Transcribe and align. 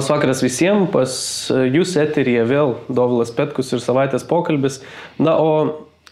Labas 0.00 0.14
vakaras 0.14 0.38
visiems, 0.40 0.86
pas 0.94 1.14
jūs 1.52 1.90
eteryje 2.00 2.46
vėl 2.48 2.70
Dovilas 2.88 3.28
Petkus 3.36 3.68
ir 3.74 3.82
savaitės 3.84 4.22
pokalbis. 4.24 4.78
Na, 5.20 5.34
o 5.36 5.50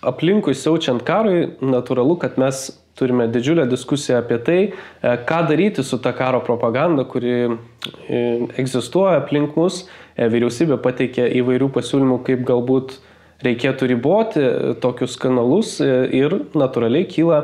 aplinkui 0.04 0.52
siaučiant 0.52 1.00
karui, 1.08 1.54
natūralu, 1.64 2.18
kad 2.20 2.36
mes 2.36 2.66
turime 3.00 3.30
didžiulę 3.32 3.64
diskusiją 3.70 4.18
apie 4.20 4.36
tai, 4.44 4.58
e, 4.68 5.14
ką 5.24 5.38
daryti 5.48 5.80
su 5.80 5.96
ta 6.04 6.12
karo 6.12 6.42
propaganda, 6.44 7.06
kuri 7.08 7.32
e, 7.48 8.20
egzistuoja 8.60 9.22
aplink 9.22 9.56
mus. 9.56 9.86
E, 10.18 10.28
vyriausybė 10.28 10.76
pateikė 10.84 11.30
įvairių 11.40 11.72
pasiūlymų, 11.72 12.20
kaip 12.28 12.44
galbūt 12.44 12.98
reikėtų 13.40 13.88
riboti 13.88 14.44
tokius 14.84 15.16
kanalus 15.16 15.78
ir 15.80 16.42
natūraliai 16.52 17.08
kyla 17.08 17.40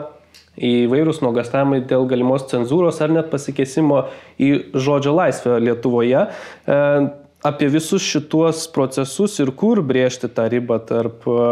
įvairūs 0.60 1.20
nuogastavimai 1.24 1.80
dėl 1.88 2.06
galimos 2.10 2.46
cenzūros 2.50 3.00
ar 3.02 3.12
net 3.14 3.30
pasikesimo 3.32 4.04
į 4.38 4.50
žodžio 4.74 5.14
laisvę 5.16 5.58
Lietuvoje. 5.62 6.28
E, 6.30 6.78
apie 7.44 7.70
visus 7.72 8.04
šituos 8.06 8.66
procesus 8.74 9.38
ir 9.42 9.50
kur 9.58 9.82
brėžti 9.82 10.30
tą 10.30 10.46
ribą 10.52 10.78
tarp 10.86 11.26
e, 11.26 11.48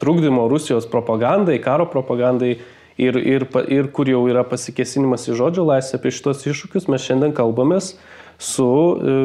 trukdymo 0.00 0.46
Rusijos 0.50 0.86
propagandai, 0.90 1.58
karo 1.62 1.88
propagandai 1.90 2.54
ir, 3.00 3.18
ir, 3.18 3.46
ir 3.68 3.90
kur 3.94 4.08
jau 4.08 4.22
yra 4.30 4.46
pasikesinimas 4.46 5.26
į 5.28 5.36
žodžio 5.42 5.66
laisvę, 5.68 5.98
apie 5.98 6.14
šitos 6.14 6.46
iššūkius 6.46 6.88
mes 6.92 7.04
šiandien 7.04 7.36
kalbamės 7.36 7.94
su 8.40 8.70
e, 8.70 9.20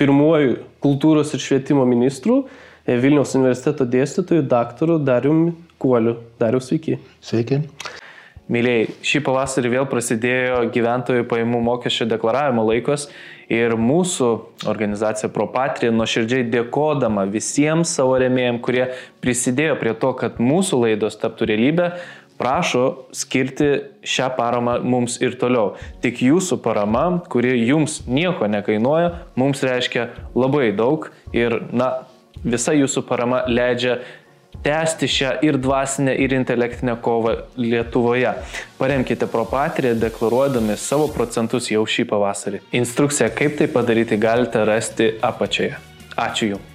pirmuoju 0.00 0.60
kultūros 0.82 1.36
ir 1.36 1.44
švietimo 1.44 1.86
ministru, 1.86 2.42
Vilniaus 2.82 3.36
universiteto 3.38 3.86
dėstytoju, 3.86 4.42
daktaru 4.50 4.98
Darium 4.98 5.52
Kuoliu. 5.78 6.16
Dariu, 6.42 6.58
sveiki. 6.58 6.98
Sveiki. 7.22 7.62
Mėlyjei, 8.52 8.88
šį 9.06 9.22
pavasarį 9.24 9.70
vėl 9.72 9.86
prasidėjo 9.88 10.58
gyventojų 10.74 11.24
pajamų 11.30 11.60
mokesčio 11.64 12.04
deklaravimo 12.10 12.66
laikas 12.68 13.06
ir 13.52 13.72
mūsų 13.80 14.28
organizacija 14.68 15.30
ProPatrija 15.32 15.92
nuoširdžiai 15.94 16.44
dėkodama 16.52 17.24
visiems 17.32 17.94
savo 17.96 18.18
remėjim, 18.20 18.60
kurie 18.64 18.90
prisidėjo 19.24 19.78
prie 19.80 19.94
to, 19.96 20.12
kad 20.20 20.36
mūsų 20.42 20.82
laidos 20.84 21.16
taptų 21.22 21.48
realybę, 21.48 21.88
prašo 22.42 22.84
skirti 23.16 23.70
šią 24.04 24.28
paramą 24.36 24.78
mums 24.84 25.18
ir 25.22 25.36
toliau. 25.40 25.76
Tik 26.04 26.20
jūsų 26.26 26.58
parama, 26.64 27.06
kuri 27.32 27.54
jums 27.60 28.02
nieko 28.04 28.48
nekainuoja, 28.50 29.12
mums 29.38 29.62
reiškia 29.64 30.10
labai 30.36 30.72
daug 30.76 31.08
ir, 31.32 31.60
na, 31.72 31.92
visa 32.44 32.74
jūsų 32.74 33.04
parama 33.08 33.44
leidžia 33.48 34.00
tęsti 34.62 35.08
šią 35.08 35.30
ir 35.42 35.58
dvasinę, 35.58 36.14
ir 36.14 36.32
intelektinę 36.36 36.96
kovą 37.02 37.36
Lietuvoje. 37.56 38.34
Paremkite 38.78 39.26
propatriją, 39.26 39.94
deklaruodami 39.98 40.76
savo 40.76 41.08
procentus 41.12 41.70
jau 41.72 41.86
šį 41.86 42.04
pavasarį. 42.10 42.60
Instrukciją, 42.82 43.30
kaip 43.34 43.56
tai 43.58 43.70
padaryti, 43.72 44.20
galite 44.20 44.64
rasti 44.68 45.14
apačioje. 45.22 45.78
Ačiū 46.16 46.52
Jums. 46.52 46.68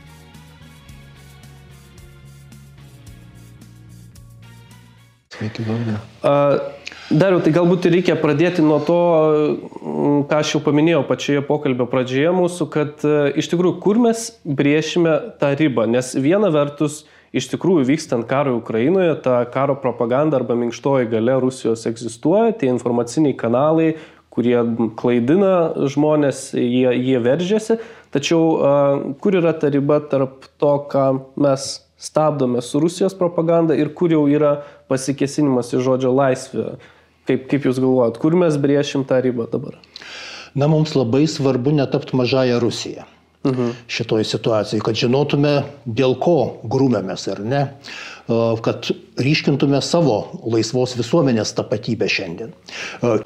Sveiki, 5.38 5.62
Vaida. 5.68 6.02
Dariau, 7.08 7.40
tai 7.40 7.54
galbūt 7.56 7.86
reikia 7.88 8.18
pradėti 8.20 8.64
nuo 8.66 8.82
to, 8.84 8.96
ką 10.28 10.40
aš 10.42 10.56
jau 10.56 10.60
paminėjau 10.66 11.06
pačioje 11.08 11.44
pokalbio 11.48 11.86
pradžioje 11.88 12.34
mūsų, 12.36 12.68
kad 12.74 13.06
iš 13.38 13.48
tikrųjų, 13.54 13.78
kur 13.84 14.02
mes 14.04 14.26
briešime 14.44 15.14
tą 15.40 15.54
ribą. 15.56 15.86
Nes 15.88 16.10
viena 16.20 16.50
vertus, 16.52 17.06
iš 17.36 17.50
tikrųjų 17.54 17.88
vykstant 17.88 18.28
karui 18.30 18.56
Ukrainoje, 18.58 19.16
ta 19.24 19.42
karo 19.52 19.76
propaganda 19.80 20.40
arba 20.40 20.56
minkštoji 20.60 21.10
gale 21.12 21.40
Rusijos 21.42 21.88
egzistuoja, 21.90 22.56
tie 22.60 22.70
informaciniai 22.72 23.36
kanalai, 23.38 23.96
kurie 24.34 24.58
klaidina 25.00 25.74
žmonės, 25.90 26.52
jie, 26.54 26.92
jie 26.94 27.18
veržiasi. 27.24 27.80
Tačiau 28.14 29.16
kur 29.22 29.38
yra 29.40 29.56
ta 29.58 29.72
riba 29.74 30.00
tarp 30.12 30.46
to, 30.62 30.74
ką 30.92 31.08
mes 31.42 31.66
stabdome 31.98 32.62
su 32.62 32.80
Rusijos 32.80 33.18
propaganda 33.18 33.76
ir 33.76 33.90
kur 33.98 34.14
jau 34.14 34.28
yra 34.30 34.60
pasikesinimas 34.92 35.74
į 35.74 35.82
žodžio 35.90 36.14
laisvę? 36.14 36.78
Kaip, 37.28 37.50
kaip 37.52 37.66
Jūs 37.68 37.82
galvojat, 37.84 38.22
kur 38.22 38.38
mes 38.40 38.56
briešim 38.62 39.04
tą 39.04 39.18
ribą 39.26 39.50
dabar? 39.52 39.76
Na, 40.56 40.70
mums 40.72 40.96
labai 40.96 41.26
svarbu 41.28 41.74
netapti 41.76 42.16
mažąją 42.16 42.62
Rusiją 42.64 43.04
mhm. 43.48 43.74
šitoj 43.88 44.26
situacijai, 44.28 44.84
kad 44.84 44.98
žinotume, 45.00 45.54
dėl 45.86 46.18
ko 46.22 46.38
grūmėmės 46.68 47.28
ar 47.34 47.44
ne, 47.44 47.64
kad 48.64 48.90
ryškintume 49.24 49.80
savo 49.86 50.18
laisvos 50.52 50.98
visuomenės 51.00 51.54
tapatybę 51.56 52.10
šiandien. 52.12 52.52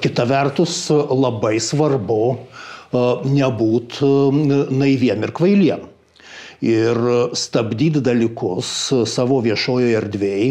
Kita 0.01 0.27
vertus, 0.29 0.85
labai 0.91 1.55
svarbu 1.63 2.21
nebūt 3.25 4.01
naiviem 4.69 5.25
ir 5.25 5.33
kvailiem. 5.33 5.87
Ir 6.61 6.97
stabdyti 7.33 8.03
dalykus 8.05 8.69
savo 9.09 9.39
viešojoje 9.41 9.95
erdvėje, 9.97 10.49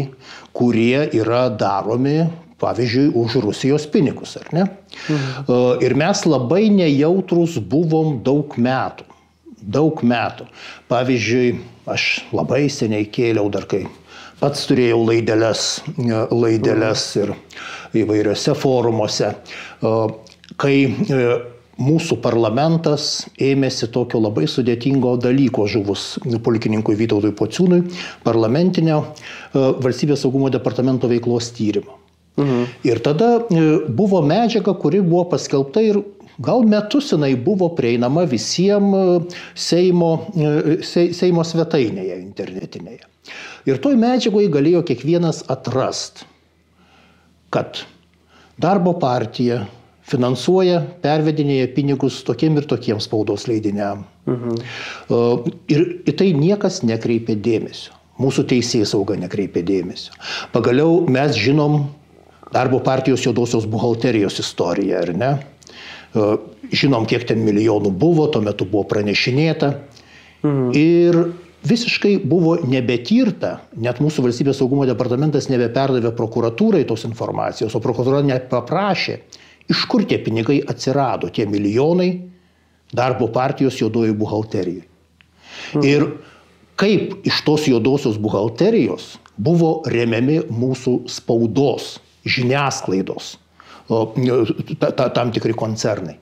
kurie 0.51 1.05
yra 1.15 1.45
daromi 1.55 2.25
pavyzdžiui, 2.61 3.13
už 3.17 3.39
Rusijos 3.41 3.87
pinigus, 3.89 4.35
ar 4.37 4.49
ne? 4.53 4.65
Mhm. 5.09 5.81
Ir 5.81 5.95
mes 5.97 6.25
labai 6.29 6.69
nejautrus 6.69 7.57
buvom 7.57 8.19
daug 8.25 8.53
metų 8.57 9.10
daug 9.61 10.01
metų. 10.03 10.47
Pavyzdžiui, 10.91 11.55
aš 11.89 12.07
labai 12.33 12.65
seniai 12.69 13.07
kėliau 13.09 13.49
dar 13.53 13.67
kai 13.69 13.85
pats 14.41 14.65
turėjau 14.69 15.03
laidelės, 15.05 15.65
laidelės 16.33 17.05
ir 17.21 17.35
įvairiose 18.01 18.55
forumuose, 18.57 19.35
kai 20.61 20.75
e, 20.89 21.25
mūsų 21.81 22.17
parlamentas 22.23 23.27
ėmėsi 23.41 23.91
tokio 23.93 24.21
labai 24.21 24.47
sudėtingo 24.49 25.13
dalyko 25.21 25.67
žuvus 25.69 26.15
pulkininkui 26.43 26.97
Vytautui 26.97 27.33
Pociūnui, 27.37 27.83
parlamentinio 28.25 29.03
e, 29.03 29.67
valstybės 29.85 30.25
saugumo 30.25 30.49
departamento 30.53 31.09
veiklos 31.11 31.51
tyrimo. 31.57 31.99
Mhm. 32.41 32.65
Ir 32.87 33.01
tada 33.05 33.33
e, 33.43 33.67
buvo 33.93 34.23
medžiaga, 34.25 34.73
kuri 34.79 35.03
buvo 35.05 35.27
paskelbta 35.35 35.83
ir 35.85 36.01
Gal 36.41 36.65
metus 36.65 37.11
jinai 37.13 37.35
buvo 37.37 37.69
prieinama 37.77 38.23
visiems 38.29 38.95
e, 38.97 39.39
Seimo, 39.53 40.11
e, 40.33 40.79
Seimo 41.13 41.45
svetainėje 41.45 42.17
internetinėje. 42.21 43.05
Ir 43.69 43.77
toj 43.83 43.97
medžiagoje 44.01 44.49
galėjo 44.49 44.81
kiekvienas 44.87 45.43
atrast, 45.53 46.23
kad 47.53 47.83
darbo 48.61 48.95
partija 48.97 49.61
finansuoja, 50.11 50.81
pervedinėja 51.03 51.69
pinigus 51.75 52.21
tokiem 52.27 52.57
ir 52.59 52.67
tokiem 52.69 52.99
spaudos 53.03 53.47
leidiniam. 53.49 54.03
Mhm. 54.25 54.57
Ir 55.71 55.83
į 56.09 56.15
tai 56.17 56.31
niekas 56.37 56.81
nekreipė 56.87 57.37
dėmesio. 57.37 57.95
Mūsų 58.21 58.45
teisėjai 58.49 58.89
sauga 58.89 59.15
nekreipė 59.17 59.63
dėmesio. 59.65 60.13
Pagaliau 60.53 61.05
mes 61.09 61.37
žinom 61.37 61.85
darbo 62.53 62.81
partijos 62.83 63.23
juodosios 63.25 63.65
buhalterijos 63.69 64.41
istoriją, 64.43 65.05
ar 65.05 65.13
ne? 65.17 65.31
E, 66.11 66.31
žinom, 66.75 67.05
kiek 67.07 67.23
ten 67.27 67.43
milijonų 67.45 67.91
buvo, 67.95 68.27
tuo 68.31 68.41
metu 68.43 68.67
buvo 68.67 68.83
pranešinėta. 68.89 69.71
Mhm. 70.43 70.71
Ir 70.75 71.19
visiškai 71.67 72.15
buvo 72.25 72.57
nebetyrta, 72.67 73.59
net 73.77 74.01
mūsų 74.01 74.25
valstybės 74.25 74.59
saugumo 74.59 74.87
departamentas 74.89 75.47
nebeperdavė 75.51 76.11
prokuratūrai 76.17 76.83
tos 76.89 77.05
informacijos, 77.07 77.75
o 77.77 77.83
prokuratūra 77.83 78.23
nepaprašė, 78.27 79.19
iš 79.71 79.85
kur 79.87 80.03
tie 80.09 80.17
pinigai 80.19 80.59
atsirado, 80.67 81.29
tie 81.29 81.45
milijonai 81.45 82.11
darbo 82.91 83.29
partijos 83.31 83.77
juodojų 83.79 84.17
buhalterijai. 84.19 84.87
Mhm. 85.77 85.85
Ir 85.85 86.07
kaip 86.81 87.27
iš 87.27 87.43
tos 87.45 87.69
juodosios 87.69 88.17
buhalterijos 88.19 89.13
buvo 89.37 89.79
remiami 89.85 90.41
mūsų 90.49 91.05
spaudos, 91.07 91.99
žiniasklaidos 92.25 93.37
ta, 94.79 94.91
ta, 94.91 95.09
tam 95.15 95.33
tikri 95.35 95.55
koncernai. 95.57 96.17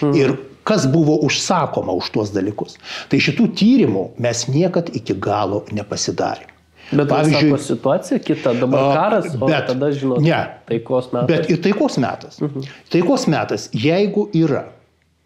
Mhm. 0.00 0.14
Ir 0.18 0.34
kas 0.68 0.86
buvo 0.86 1.18
užsakoma 1.26 1.94
už 1.98 2.12
tuos 2.14 2.32
dalykus. 2.34 2.78
Tai 3.10 3.20
šitų 3.22 3.48
tyrimų 3.58 4.06
mes 4.22 4.46
niekad 4.50 4.92
iki 4.94 5.16
galo 5.18 5.64
nepasidarėm. 5.74 6.48
Bet 6.92 7.08
pavyzdžiui, 7.08 7.56
situacija 7.62 8.20
kita, 8.20 8.52
dabar 8.60 8.90
karas, 8.92 9.30
o 9.38 9.48
bet, 9.48 9.64
tada, 9.70 9.88
žinot, 9.96 10.20
ne, 10.20 10.40
taikos 10.68 11.08
metas. 11.14 11.28
Bet 11.30 11.48
ir 11.48 11.60
taikos 11.64 11.96
metas. 12.02 12.40
Mhm. 12.42 12.66
Taikos 12.92 13.26
metas, 13.32 13.68
jeigu 13.72 14.26
yra 14.36 14.66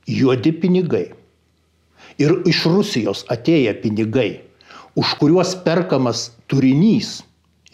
juodi 0.07 0.53
pinigai 0.55 1.09
ir 2.23 2.37
iš 2.49 2.65
Rusijos 2.71 3.25
atėję 3.33 3.75
pinigai, 3.83 4.31
už 4.97 5.17
kuriuos 5.21 5.57
perkamas 5.67 6.31
turinys, 6.49 7.21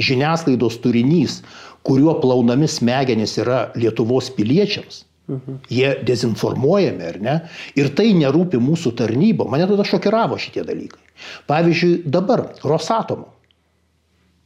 žiniasklaidos 0.02 0.78
turinys, 0.82 1.40
kuriuo 1.86 2.16
plaunami 2.22 2.68
smegenys 2.70 3.36
yra 3.42 3.64
Lietuvos 3.78 4.30
piliečiams, 4.36 5.02
mhm. 5.30 5.60
jie 5.70 5.94
dezinformuojami 6.06 7.08
ar 7.08 7.20
ne, 7.22 7.36
ir 7.78 7.92
tai 7.96 8.10
nerūpi 8.18 8.60
mūsų 8.62 8.94
tarnybo, 8.98 9.48
mane 9.50 9.66
tada 9.70 9.86
šokiravo 9.86 10.38
šitie 10.42 10.66
dalykai. 10.68 11.02
Pavyzdžiui, 11.50 12.02
dabar 12.10 12.48
Rosatomo. 12.66 13.30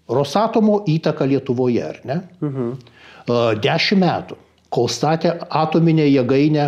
Rosatomo 0.08 0.82
įtaka 0.86 1.26
Lietuvoje, 1.26 1.82
ar 1.82 2.02
ne? 2.06 2.20
Mhm. 2.44 2.74
Dešimt 3.62 4.04
metų, 4.04 4.36
kol 4.70 4.86
statė 4.92 5.32
atominę 5.50 6.04
jėgainę 6.06 6.66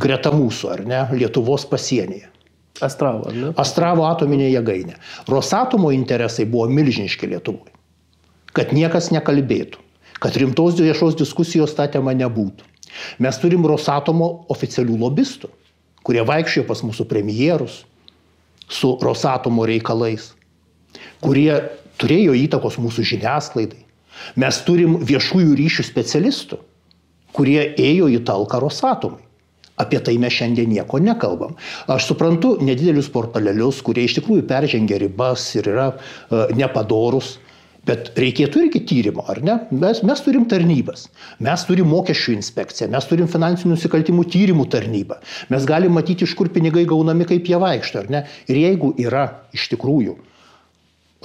greta 0.00 0.32
mūsų, 0.32 0.70
ar 0.72 0.84
ne, 0.88 1.00
Lietuvos 1.20 1.66
pasienyje. 1.68 2.30
Astravo, 2.84 3.32
ne? 3.34 3.52
Astravo 3.58 4.06
atominė 4.08 4.48
jėgainė. 4.52 4.96
Rosatomo 5.30 5.90
interesai 5.94 6.46
buvo 6.48 6.68
milžiniški 6.70 7.30
Lietuvoje. 7.32 7.74
Kad 8.56 8.72
niekas 8.74 9.10
nekalbėtų, 9.14 9.80
kad 10.22 10.36
rimtos 10.40 10.78
viešos 10.80 11.18
diskusijos 11.18 11.74
tą 11.78 11.88
temą 11.92 12.14
nebūtų. 12.18 12.66
Mes 13.22 13.38
turim 13.38 13.66
Rosatomo 13.68 14.30
oficialių 14.52 14.96
lobistų, 15.02 15.50
kurie 16.06 16.24
vaikščiojo 16.26 16.66
pas 16.68 16.82
mūsų 16.86 17.06
premjerus 17.10 17.82
su 18.68 18.94
Rosatomo 19.02 19.66
reikalais, 19.68 20.32
kurie 21.24 21.52
turėjo 22.00 22.34
įtakos 22.46 22.78
mūsų 22.80 23.04
žiniasklaidai. 23.12 23.84
Mes 24.40 24.58
turim 24.66 24.98
viešųjų 25.06 25.54
ryšių 25.58 25.84
specialistų, 25.86 26.58
kurie 27.36 27.60
ėjo 27.78 28.08
į 28.10 28.22
talką 28.26 28.60
Rosatomui. 28.64 29.22
Apie 29.78 30.00
tai 30.04 30.16
mes 30.18 30.34
šiandien 30.34 30.70
nieko 30.72 31.00
nekalbam. 31.02 31.56
Aš 31.90 32.10
suprantu 32.10 32.56
nedidelius 32.64 33.10
portalelius, 33.14 33.82
kurie 33.86 34.08
iš 34.08 34.18
tikrųjų 34.18 34.46
peržengia 34.48 34.98
ribas 35.02 35.50
ir 35.58 35.70
yra 35.74 35.92
uh, 35.94 36.48
nepadorus. 36.58 37.36
Bet 37.88 38.10
reikėtų 38.20 38.66
irgi 38.66 38.82
tyrimo, 38.84 39.22
ar 39.32 39.38
ne? 39.40 39.54
Mes, 39.72 40.02
mes 40.04 40.20
turim 40.20 40.44
tarnybas, 40.50 41.06
mes 41.40 41.62
turim 41.64 41.88
mokesčių 41.88 42.34
inspekciją, 42.34 42.88
mes 42.92 43.06
turim 43.08 43.30
finansinių 43.32 43.72
nusikaltimų 43.72 44.26
tyrimų 44.28 44.66
tarnybą, 44.74 45.16
mes 45.54 45.68
galim 45.68 45.94
matyti, 45.96 46.28
iš 46.28 46.34
kur 46.36 46.50
pinigai 46.52 46.84
gaunami, 46.90 47.24
kaip 47.30 47.48
jie 47.48 47.60
vaikšto, 47.62 48.02
ar 48.02 48.10
ne? 48.12 48.24
Ir 48.50 48.60
jeigu 48.60 48.92
yra 49.00 49.24
iš 49.56 49.70
tikrųjų 49.72 50.18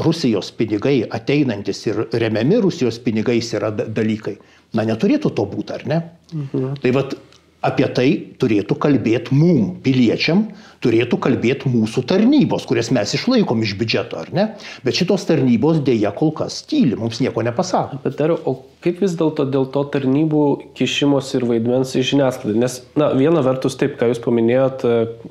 Rusijos 0.04 0.50
pinigai 0.58 1.04
ateinantis 1.06 1.84
ir 1.86 2.06
remiami 2.18 2.62
Rusijos 2.64 2.98
pinigais 3.04 3.52
yra 3.54 3.70
dalykai, 3.74 4.38
na 4.74 4.88
neturėtų 4.88 5.34
to 5.38 5.46
būti, 5.50 5.76
ar 5.76 5.86
ne? 5.90 6.00
Mhm. 6.32 6.80
Tai 6.82 6.94
vad 6.96 7.18
apie 7.64 7.88
tai 7.96 8.08
turėtų 8.42 8.76
kalbėti 8.82 9.36
mum, 9.36 9.74
piliečiam, 9.84 10.48
turėtų 10.84 11.18
kalbėti 11.24 11.72
mūsų 11.72 12.04
tarnybos, 12.10 12.66
kurias 12.68 12.92
mes 12.96 13.14
išlaikom 13.16 13.64
iš 13.64 13.76
biudžeto, 13.80 14.20
ar 14.20 14.32
ne? 14.36 14.48
Bet 14.84 15.00
šitos 15.00 15.24
tarnybos 15.30 15.80
dėja 15.88 16.12
kol 16.16 16.34
kas 16.36 16.60
tyli, 16.68 16.98
mums 17.00 17.22
nieko 17.24 17.46
nepasako. 17.46 18.02
Bet 18.04 18.18
dar, 18.20 18.36
o 18.36 18.58
kaip 18.84 19.00
vis 19.04 19.16
dėlto 19.20 19.48
dėl 19.54 19.70
to 19.74 19.86
tarnybų 19.96 20.44
kišimos 20.78 21.32
ir 21.38 21.48
vaidmens 21.48 21.96
į 21.96 22.04
žiniasklaidą? 22.12 22.58
Nes, 22.66 22.82
na, 23.00 23.14
viena 23.16 23.46
vertus 23.46 23.80
taip, 23.80 23.96
ką 24.00 24.12
jūs 24.12 24.22
paminėjot, 24.26 24.84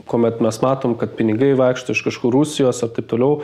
kuomet 0.08 0.40
mes 0.44 0.62
matom, 0.64 0.96
kad 0.98 1.12
pinigai 1.18 1.52
vaikšto 1.60 1.92
iš 1.92 2.06
kažkur 2.08 2.32
Rusijos 2.40 2.80
ar 2.86 2.94
taip 2.96 3.12
toliau, 3.12 3.42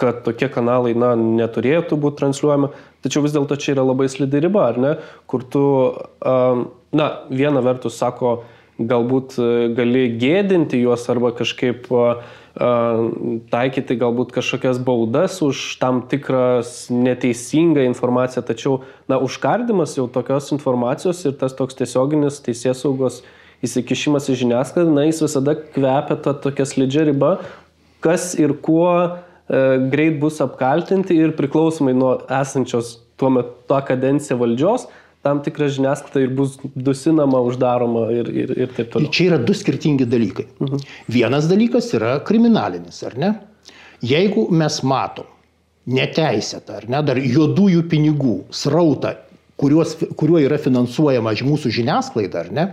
kad 0.00 0.24
tokie 0.26 0.48
kanalai, 0.50 0.96
na, 0.98 1.12
neturėtų 1.14 2.00
būti 2.00 2.22
transliuojami, 2.22 2.72
tačiau 3.04 3.22
vis 3.22 3.34
dėlto 3.36 3.58
čia 3.60 3.76
yra 3.76 3.84
labai 3.86 4.08
slidi 4.10 4.40
riba, 4.42 4.70
ar 4.72 4.80
ne? 4.80 4.94
Kur 5.30 5.44
tu, 5.52 5.62
um, 6.26 6.64
na, 6.92 7.08
viena 7.30 7.62
vertus 7.64 7.98
sako, 8.00 8.42
galbūt 8.78 9.36
e, 9.38 9.50
gali 9.76 10.06
gėdinti 10.20 10.80
juos 10.82 11.08
arba 11.12 11.32
kažkaip 11.36 11.90
taikyti 12.52 13.96
galbūt 13.96 14.32
kažkokias 14.34 14.76
baudas 14.84 15.38
už 15.40 15.78
tam 15.80 16.02
tikras 16.08 16.90
neteisingą 16.92 17.86
informaciją, 17.88 18.42
tačiau, 18.44 18.82
na, 19.08 19.16
užkardimas 19.16 19.96
jau 19.96 20.04
tokios 20.12 20.52
informacijos 20.52 21.24
ir 21.24 21.32
tas 21.40 21.56
toks 21.56 21.78
tiesioginis 21.78 22.42
teisės 22.44 22.84
saugos 22.84 23.22
įsikišimas 23.64 24.28
į 24.28 24.36
žiniasklaidą, 24.42 24.92
na, 24.92 25.06
jis 25.08 25.22
visada 25.24 25.56
kvepia 25.56 26.18
tą 26.20 26.34
tokią 26.44 26.66
slidžią 26.68 27.06
ribą, 27.08 27.36
kas 28.04 28.34
ir 28.36 28.52
kuo 28.60 28.90
e, 28.92 29.08
greit 29.88 30.20
bus 30.20 30.42
apkaltinti 30.44 31.16
ir 31.16 31.32
priklausomai 31.38 31.96
nuo 31.96 32.18
esančios 32.28 32.98
tuo 33.16 33.32
metu 33.32 33.56
tą 33.70 33.80
kadenciją 33.86 34.36
valdžios, 34.42 34.90
tam 35.22 35.42
tikra 35.42 35.68
žiniasklaida 35.70 36.24
ir 36.26 36.32
bus 36.36 36.56
dusinama, 36.74 37.40
uždaroma 37.46 38.08
ir, 38.14 38.30
ir, 38.44 38.54
ir 38.64 38.72
taip 38.76 38.90
toliau. 38.92 39.12
Čia 39.14 39.30
yra 39.30 39.38
du 39.42 39.54
skirtingi 39.56 40.06
dalykai. 40.10 40.48
Mhm. 40.58 40.86
Vienas 41.14 41.48
dalykas 41.50 41.92
yra 41.96 42.16
kriminalinis, 42.26 43.02
ar 43.06 43.18
ne? 43.18 43.32
Jeigu 44.02 44.48
mes 44.50 44.80
matom 44.82 45.28
neteisėtą, 45.86 46.80
ar 46.80 46.88
ne, 46.90 47.02
dar 47.06 47.18
juodųjų 47.18 47.84
pinigų 47.90 48.36
srautą, 48.54 49.16
kuriuos, 49.58 49.96
kuriuo 50.18 50.40
yra 50.42 50.58
finansuojama 50.62 51.34
mūsų 51.46 51.70
žiniasklaida, 51.74 52.42
ar 52.42 52.50
ne, 52.54 52.66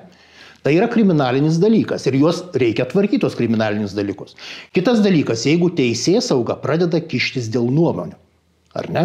tai 0.66 0.75
yra 0.78 0.90
kriminalinis 0.92 1.60
dalykas 1.62 2.06
ir 2.10 2.18
juos 2.19 2.42
reikia 2.57 2.88
tvarkyti 2.90 3.24
tos 3.25 3.38
kriminalinius 3.38 3.96
dalykus. 3.98 4.36
Kitas 4.75 5.04
dalykas, 5.06 5.46
jeigu 5.46 5.72
teisės 5.78 6.30
sauga 6.30 6.57
pradeda 6.62 7.01
kištis 7.01 7.50
dėl 7.54 7.69
nuomonių. 7.74 8.18
Ar 8.77 8.86
ne? 8.94 9.01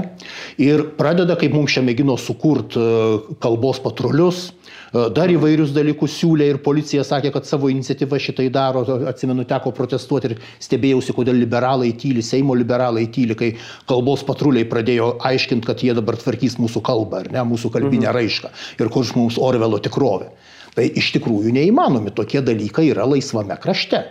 Ir 0.61 0.83
pradeda, 0.99 1.39
kaip 1.41 1.55
mums 1.57 1.73
čia 1.73 1.81
mėgino 1.81 2.19
sukurti 2.21 2.77
e, 2.77 3.37
kalbos 3.41 3.79
patrulius, 3.81 4.51
e, 4.51 5.07
dar 5.17 5.33
įvairius 5.33 5.73
dalykus 5.73 6.19
siūlė 6.19 6.51
ir 6.53 6.59
policija 6.67 7.01
sakė, 7.09 7.31
kad 7.33 7.49
savo 7.49 7.71
iniciatyvą 7.73 8.19
šitai 8.21 8.51
daro. 8.53 8.83
Atsimenu, 9.09 9.47
teko 9.49 9.73
protestuoti 9.77 10.29
ir 10.29 10.37
stebėjausi, 10.67 11.17
kodėl 11.17 11.41
liberalai 11.41 11.95
tyli, 11.97 12.21
Seimo 12.21 12.53
liberalai 12.61 13.07
tyli, 13.15 13.39
kai 13.41 13.55
kalbos 13.89 14.27
patruliai 14.29 14.69
pradėjo 14.69 15.15
aiškinti, 15.33 15.71
kad 15.71 15.87
jie 15.87 15.97
dabar 15.97 16.21
tvarkys 16.21 16.59
mūsų 16.61 16.85
kalbą, 16.85 17.25
ar 17.25 17.33
ne, 17.33 17.49
mūsų 17.55 17.73
kalbinę 17.73 18.11
mhm. 18.11 18.15
raišką 18.21 18.53
ir 18.85 18.93
kur 18.93 19.17
mums 19.17 19.41
Orvelo 19.41 19.81
tikrovė. 19.81 20.29
Tai 20.77 20.91
iš 21.01 21.15
tikrųjų 21.17 21.57
neįmanomi 21.57 22.13
tokie 22.13 22.45
dalykai 22.45 22.91
yra 22.93 23.09
laisvame 23.09 23.57
krašte. 23.65 24.05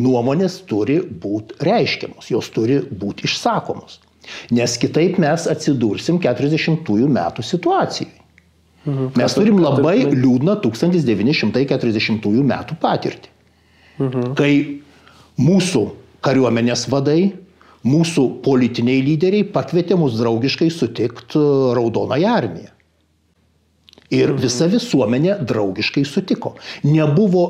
Nuomonės 0.00 0.62
turi 0.68 1.02
būti 1.02 1.60
reiškiamos, 1.66 2.32
jos 2.32 2.54
turi 2.54 2.80
būti 2.88 3.28
išsakomos. 3.28 3.98
Nes 4.54 4.76
kitaip 4.80 5.18
mes 5.22 5.46
atsidursim 5.50 6.20
40-ųjų 6.22 7.08
metų 7.12 7.44
situacijai. 7.46 8.14
Mhm. 8.88 9.10
Mes 9.18 9.34
turim 9.36 9.58
labai 9.60 9.98
liūdną 10.06 10.58
1940 10.64 12.44
metų 12.52 12.78
patirtį. 12.80 13.34
Mhm. 13.98 14.32
Kai 14.38 14.52
mūsų 15.38 15.84
kariuomenės 16.24 16.86
vadai, 16.90 17.34
mūsų 17.88 18.24
politiniai 18.44 19.02
lyderiai 19.04 19.46
pakvietė 19.52 19.98
mus 19.98 20.16
draugiškai 20.18 20.70
sutikti 20.74 21.42
Raudonąją 21.78 22.34
armiją. 22.34 22.72
Ir 24.08 24.32
mhm. 24.32 24.42
visa 24.42 24.68
visuomenė 24.70 25.40
draugiškai 25.44 26.06
sutiko. 26.08 26.56
Nebuvo 26.86 27.44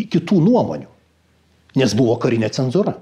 kitų 0.00 0.40
nuomonių, 0.42 0.88
nes 1.78 1.94
buvo 1.94 2.16
karinė 2.20 2.50
cenzūra. 2.54 2.96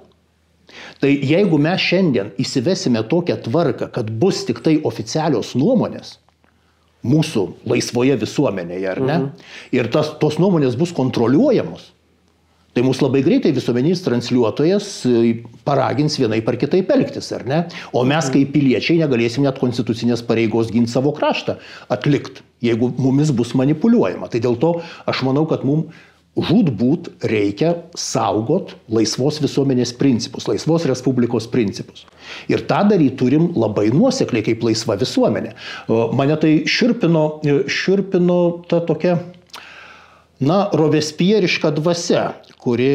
Tai 1.03 1.11
jeigu 1.11 1.59
mes 1.63 1.83
šiandien 1.83 2.33
įsivesime 2.41 3.03
tokią 3.09 3.39
tvarką, 3.47 3.91
kad 3.95 4.11
bus 4.11 4.45
tik 4.49 4.63
tai 4.65 4.79
oficialios 4.89 5.55
nuomonės 5.59 6.17
mūsų 7.07 7.45
laisvoje 7.71 8.17
visuomenėje, 8.19 8.89
ar 8.91 9.01
ne, 9.03 9.21
mhm. 9.21 9.53
ir 9.77 9.93
tas, 9.95 10.17
tos 10.21 10.41
nuomonės 10.43 10.75
bus 10.79 10.91
kontroliuojamos, 10.97 11.93
tai 12.75 12.83
mūsų 12.87 13.07
labai 13.07 13.23
greitai 13.27 13.53
visuomeninis 13.55 14.03
transliuotojas 14.05 14.89
e, 15.09 15.21
paragins 15.67 16.19
vienai 16.21 16.41
par 16.47 16.59
kitaip 16.61 16.91
elgtis, 16.95 17.31
ar 17.35 17.47
ne? 17.49 17.63
O 17.93 18.05
mes 18.05 18.27
mhm. 18.27 18.35
kaip 18.35 18.53
piliečiai 18.55 19.01
negalėsim 19.01 19.47
net 19.47 19.59
konstitucinės 19.63 20.23
pareigos 20.27 20.73
ginti 20.75 20.93
savo 20.93 21.15
kraštą 21.17 21.57
atlikti, 21.95 22.45
jeigu 22.65 22.91
mumis 22.99 23.33
bus 23.35 23.55
manipuliuojama. 23.59 24.31
Tai 24.31 24.43
dėl 24.45 24.59
to 24.61 24.75
aš 25.11 25.25
manau, 25.27 25.47
kad 25.51 25.65
mums 25.67 25.95
žūtbūt 26.39 27.11
reikia 27.31 27.73
saugot 27.99 28.75
laisvos 28.93 29.41
visuomenės 29.43 29.93
principus, 29.99 30.47
laisvos 30.51 30.87
respublikos 30.89 31.49
principus. 31.51 32.05
Ir 32.51 32.65
tą 32.71 32.85
daryti 32.91 33.17
turim 33.19 33.51
labai 33.59 33.89
nuosekliai 33.95 34.47
kaip 34.47 34.63
laisva 34.67 34.99
visuomenė. 35.01 35.55
Mane 35.89 36.37
tai 36.41 36.53
širpino, 36.71 37.25
širpino 37.71 38.39
ta 38.71 38.81
tokia, 38.87 39.19
na, 40.39 40.61
rovespieriška 40.79 41.73
dvasia, 41.79 42.29
kuri 42.63 42.91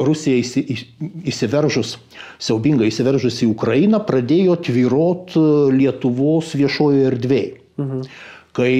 Rusija 0.00 0.40
įsiveržus, 1.28 1.96
siaubingai 2.40 2.88
įsiveržus 2.92 3.42
į 3.44 3.50
Ukrainą, 3.52 4.00
pradėjo 4.08 4.56
tvyrot 4.68 5.36
Lietuvos 5.76 6.56
viešojo 6.56 7.10
erdvėje. 7.12 7.60
Mhm 7.76 8.08
kai, 8.56 8.72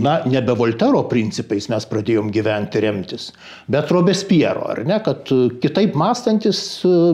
na, 0.00 0.14
nebe 0.24 0.54
Voltero 0.56 1.02
principais 1.10 1.68
mes 1.72 1.86
pradėjom 1.90 2.30
gyventi 2.32 2.80
remtis, 2.84 3.28
bet 3.70 3.92
Robespiero, 3.92 4.64
ar 4.72 4.80
ne, 4.88 4.98
kad 5.04 5.28
kitaip 5.60 5.96
mąstantis, 5.98 6.64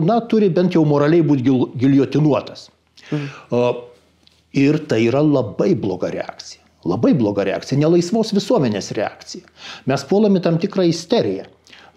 na, 0.07 0.21
turi 0.31 0.51
bent 0.53 0.77
jau 0.77 0.85
moraliai 0.87 1.25
būti 1.27 1.47
gil, 1.47 1.65
giliotinuotas. 1.81 2.69
Mhm. 3.11 3.87
Ir 4.61 4.81
tai 4.91 5.05
yra 5.07 5.21
labai 5.23 5.73
bloga 5.79 6.09
reakcija. 6.11 6.59
Labai 6.87 7.11
bloga 7.13 7.45
reakcija, 7.45 7.77
nelaisvos 7.79 8.31
visuomenės 8.33 8.91
reakcija. 8.97 9.45
Mes 9.87 10.03
puolame 10.09 10.41
tam 10.43 10.57
tikrą 10.59 10.87
isteriją. 10.89 11.45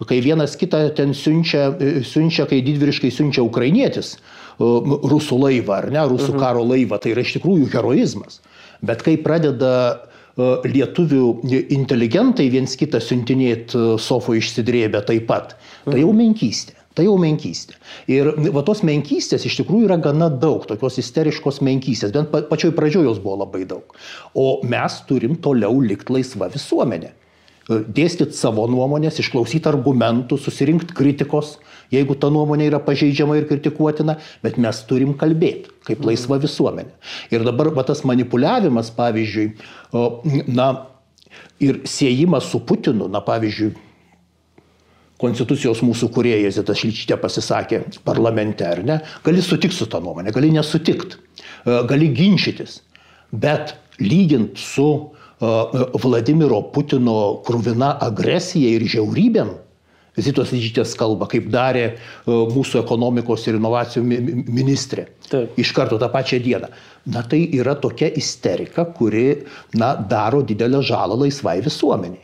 Kai 0.05 0.19
vienas 0.21 0.57
kitą 0.59 0.81
ten 0.95 1.13
siunčia, 1.15 1.69
siunčia 2.05 2.45
kai 2.49 2.59
didvyriškai 2.63 3.09
siunčia 3.15 3.43
ukrainietis 3.47 4.17
rusų 4.59 5.39
laivą, 5.39 5.79
ar 5.79 5.87
ne, 5.91 6.03
rusų 6.11 6.33
mhm. 6.33 6.41
karo 6.43 6.63
laivą, 6.67 6.99
tai 7.01 7.15
yra 7.15 7.23
iš 7.25 7.37
tikrųjų 7.37 7.71
heroizmas. 7.73 8.41
Bet 8.85 9.03
kai 9.05 9.15
pradeda 9.21 9.73
e, 9.91 10.49
lietuvių 10.71 11.27
inteligentai 11.75 12.49
viens 12.53 12.75
kitą 12.79 13.01
siuntinėti 13.03 13.77
e, 13.77 13.99
sofo 14.01 14.35
išsidrėbę 14.37 15.05
taip 15.07 15.29
pat, 15.29 15.55
tai 15.87 16.01
jau 16.01 16.11
menkystė. 16.15 16.75
Tai 16.95 17.03
jau 17.03 17.17
menkystė. 17.19 17.75
Ir 18.07 18.29
va 18.55 18.61
tos 18.63 18.79
menkystės 18.87 19.43
iš 19.43 19.57
tikrųjų 19.59 19.89
yra 19.89 19.97
gana 19.99 20.29
daug, 20.31 20.63
tokios 20.63 20.95
isteriškos 21.01 21.59
menkystės, 21.67 22.13
bent 22.15 22.31
pačioj 22.31 22.71
pradžioje 22.77 23.09
jos 23.09 23.19
buvo 23.19 23.41
labai 23.41 23.65
daug. 23.67 23.97
O 24.31 24.61
mes 24.63 25.01
turim 25.09 25.35
toliau 25.43 25.81
likti 25.83 26.15
laisva 26.15 26.47
visuomenė. 26.53 27.11
Dėstyti 27.69 28.35
savo 28.37 28.67
nuomonės, 28.69 29.19
išklausyti 29.21 29.69
argumentų, 29.69 30.37
susirinkti 30.41 30.95
kritikos, 30.97 31.55
jeigu 31.93 32.17
ta 32.19 32.29
nuomonė 32.33 32.69
yra 32.69 32.81
pažeidžiama 32.83 33.39
ir 33.39 33.47
kritikuotina, 33.49 34.19
bet 34.45 34.59
mes 34.61 34.81
turim 34.89 35.15
kalbėti 35.17 35.71
kaip 35.85 36.03
laisva 36.05 36.37
visuomenė. 36.41 36.93
Ir 37.33 37.45
dabar 37.45 37.71
va, 37.73 37.85
tas 37.85 38.03
manipuliavimas, 38.07 38.91
pavyzdžiui, 38.97 39.47
na, 40.49 40.69
ir 41.61 41.83
siejimas 41.89 42.49
su 42.51 42.61
Putinu, 42.65 43.09
na, 43.11 43.21
pavyzdžiui, 43.25 43.73
Konstitucijos 45.15 45.79
mūsų 45.79 46.09
kuriejas 46.11 46.57
Zita 46.57 46.73
Šličytė 46.75 47.15
pasisakė 47.21 47.77
parlamente, 48.03 48.65
ar 48.67 48.81
ne, 48.83 48.97
gali 49.23 49.39
sutikti 49.39 49.77
su 49.77 49.87
tą 49.87 50.01
nuomonę, 50.03 50.33
gali 50.35 50.49
nesutikti, 50.51 51.21
gali 51.63 52.09
ginčytis, 52.11 52.81
bet 53.31 53.77
lygint 54.03 54.59
su 54.59 55.14
Vladimiro 55.39 56.61
Putino 56.71 57.41
krūvina 57.45 57.95
agresija 58.05 58.75
ir 58.77 58.85
žiaurybėm, 58.87 59.53
Zitos 60.15 60.53
Lyžytės 60.55 60.93
kalba, 60.95 61.27
kaip 61.27 61.49
darė 61.51 61.97
mūsų 62.25 62.79
ekonomikos 62.85 63.49
ir 63.49 63.57
inovacijų 63.57 64.03
ministrė. 64.47 65.09
Taip. 65.27 65.57
Iš 65.59 65.73
karto 65.75 65.99
tą 65.99 66.07
pačią 66.13 66.39
dieną. 66.45 66.69
Na 67.11 67.23
tai 67.27 67.41
yra 67.51 67.75
tokia 67.75 68.07
isterika, 68.15 68.87
kuri 68.95 69.43
na, 69.75 69.93
daro 69.95 70.39
didelę 70.39 70.79
žalą 70.87 71.19
laisvai 71.25 71.59
visuomeniai. 71.65 72.23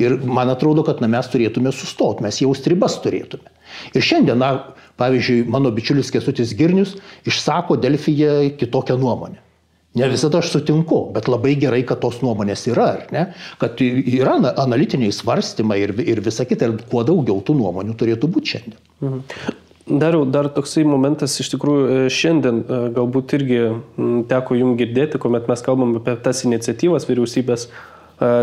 Ir 0.00 0.16
man 0.24 0.48
atrodo, 0.48 0.84
kad 0.86 1.02
na, 1.02 1.10
mes 1.10 1.26
turėtume 1.28 1.74
sustoti, 1.74 2.24
mes 2.24 2.38
jau 2.40 2.54
stribas 2.56 2.96
turėtume. 3.04 3.50
Ir 3.92 4.06
šiandien, 4.06 4.38
na, 4.40 4.52
pavyzdžiui, 5.00 5.42
mano 5.50 5.74
bičiulis 5.74 6.14
Kesutis 6.14 6.54
Girnius 6.56 6.94
išsako 7.28 7.76
Delfyje 7.82 8.54
kitokią 8.60 8.96
nuomonę. 9.02 9.42
Ne 9.94 10.08
visada 10.10 10.40
aš 10.42 10.50
sutinku, 10.50 11.04
bet 11.14 11.28
labai 11.30 11.52
gerai, 11.60 11.84
kad 11.86 12.00
tos 12.02 12.18
nuomonės 12.22 12.64
yra, 12.66 12.86
ar 12.96 13.02
ne? 13.14 13.26
Kad 13.60 13.78
yra 13.80 14.40
analitiniai 14.50 15.14
svarstymai 15.14 15.78
ir, 15.84 15.92
ir 16.02 16.22
visa 16.24 16.46
kita, 16.48 16.66
ir 16.66 16.88
kuo 16.90 17.04
daugiau 17.06 17.38
tų 17.46 17.54
nuomonių 17.60 17.94
turėtų 18.00 18.30
būti 18.34 18.56
šiandien. 18.56 18.80
Mhm. 19.04 19.20
Dar, 20.00 20.16
dar 20.32 20.48
toksai 20.48 20.82
momentas 20.88 21.34
iš 21.42 21.50
tikrųjų 21.52 21.84
e, 21.84 21.96
šiandien 22.08 22.62
e, 22.62 22.76
galbūt 22.96 23.34
irgi 23.36 23.58
teko 24.30 24.56
jums 24.56 24.78
girdėti, 24.80 25.20
kuomet 25.20 25.50
mes 25.50 25.62
kalbam 25.62 25.92
apie 25.98 26.14
tas 26.24 26.40
iniciatyvas 26.48 27.04
vyriausybės 27.04 27.66
e, 27.68 27.74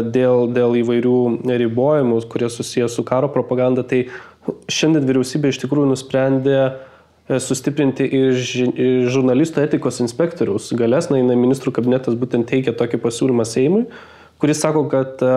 dėl, 0.06 0.46
dėl 0.54 0.78
įvairių 0.84 1.18
ribojimų, 1.64 2.22
kurie 2.30 2.52
susijęs 2.54 2.94
su 3.00 3.04
karo 3.10 3.32
propaganda, 3.34 3.82
tai 3.82 4.06
šiandien 4.70 5.10
vyriausybė 5.10 5.50
iš 5.50 5.64
tikrųjų 5.66 5.90
nusprendė 5.96 6.60
uh, 6.62 6.80
sustiprinti 7.40 8.04
ir 8.04 8.36
žurnalistų 9.12 9.64
etikos 9.64 10.02
inspektoriaus 10.04 10.72
galės. 10.78 11.10
Na, 11.14 11.22
ministrų 11.22 11.74
kabinetas 11.78 12.18
būtent 12.20 12.50
teikia 12.50 12.74
tokį 12.78 13.00
pasiūlymą 13.04 13.46
Seimui, 13.48 13.86
kuris 14.42 14.62
sako, 14.64 14.88
kad 14.92 15.22
e, 15.24 15.36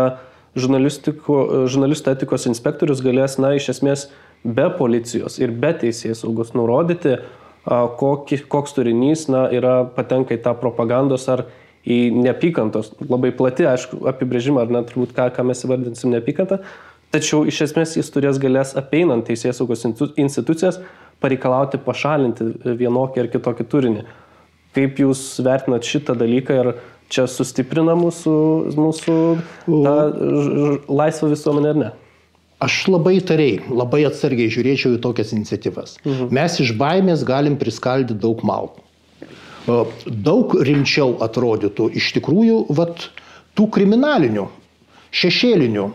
žurnalistų 0.58 2.14
etikos 2.14 2.48
inspektorius 2.50 3.02
galės, 3.04 3.38
na, 3.42 3.54
iš 3.58 3.70
esmės 3.76 4.08
be 4.44 4.68
policijos 4.78 5.38
ir 5.40 5.54
be 5.54 5.72
teisės 5.80 6.22
saugos 6.24 6.52
nurodyti, 6.56 7.18
kokį, 7.64 8.42
koks 8.52 8.74
turinys, 8.76 9.28
na, 9.32 9.46
yra 9.52 9.82
patenka 9.96 10.36
į 10.36 10.42
tą 10.44 10.52
propagandos 10.60 11.28
ar 11.32 11.46
į 11.84 12.08
neapykantos, 12.16 12.92
labai 13.08 13.32
plati, 13.36 13.66
aišku, 13.68 14.04
apibrėžimą, 14.08 14.64
ar 14.64 14.72
net 14.72 14.90
turbūt 14.90 15.14
ką, 15.16 15.30
ką 15.36 15.44
mes 15.48 15.64
įvardinsim 15.64 16.12
neapykantą, 16.12 16.60
tačiau 17.12 17.44
iš 17.48 17.62
esmės 17.68 17.96
jis 17.98 18.10
turės 18.12 18.40
galės 18.42 18.74
apeinant 18.80 19.24
teisės 19.28 19.60
saugos 19.60 19.84
institucijas 19.86 20.80
pareikalauti 21.22 21.80
pašalinti 21.84 22.50
vienokį 22.80 23.24
ar 23.24 23.30
kitokį 23.32 23.66
turinį. 23.70 24.04
Kaip 24.74 24.98
Jūs 24.98 25.22
vertinat 25.46 25.86
šitą 25.86 26.16
dalyką 26.18 26.56
ir 26.60 26.70
čia 27.12 27.26
sustiprina 27.30 27.94
mūsų, 27.98 28.36
mūsų 28.74 29.18
laisvą 30.88 31.30
visuomenę 31.30 31.74
ar 31.74 31.78
ne? 31.82 31.90
Aš 32.64 32.84
labai 32.88 33.18
tariai, 33.26 33.58
labai 33.68 34.04
atsargiai 34.08 34.50
žiūrėčiau 34.52 34.94
į 34.96 35.02
tokias 35.04 35.34
iniciatyvas. 35.36 35.98
Mhm. 36.04 36.30
Mes 36.34 36.58
iš 36.62 36.72
baimės 36.80 37.24
galim 37.26 37.58
priskaldyti 37.60 38.16
daug 38.22 38.44
malkų. 38.46 38.80
Daug 40.06 40.54
rimčiau 40.60 41.14
atrodytų 41.24 41.88
iš 41.96 42.10
tikrųjų 42.18 42.58
vat, 42.76 43.08
tų 43.56 43.68
kriminalinių, 43.72 44.44
šešėlinių 45.14 45.86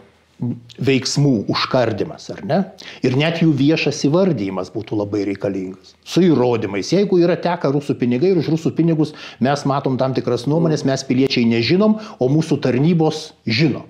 veiksmų 0.79 1.34
užkardimas, 1.51 2.29
ar 2.34 2.41
ne? 2.48 2.60
Ir 3.03 3.17
net 3.19 3.41
jų 3.43 3.51
viešas 3.60 4.00
įvardymas 4.08 4.72
būtų 4.74 4.98
labai 5.01 5.25
reikalingas. 5.27 5.93
Su 6.08 6.24
įrodymais. 6.24 6.93
Jeigu 6.96 7.19
yra 7.19 7.36
teka 7.39 7.72
rusų 7.74 7.98
pinigai 8.00 8.31
ir 8.34 8.39
už 8.39 8.51
rusų 8.55 8.72
pinigus 8.77 9.13
mes 9.43 9.65
matom 9.67 9.98
tam 10.00 10.15
tikras 10.15 10.48
nuomonės, 10.48 10.86
mes 10.88 11.03
piliečiai 11.08 11.48
nežinom, 11.50 11.98
o 12.19 12.29
mūsų 12.31 12.62
tarnybos 12.63 13.34
žino. 13.48 13.86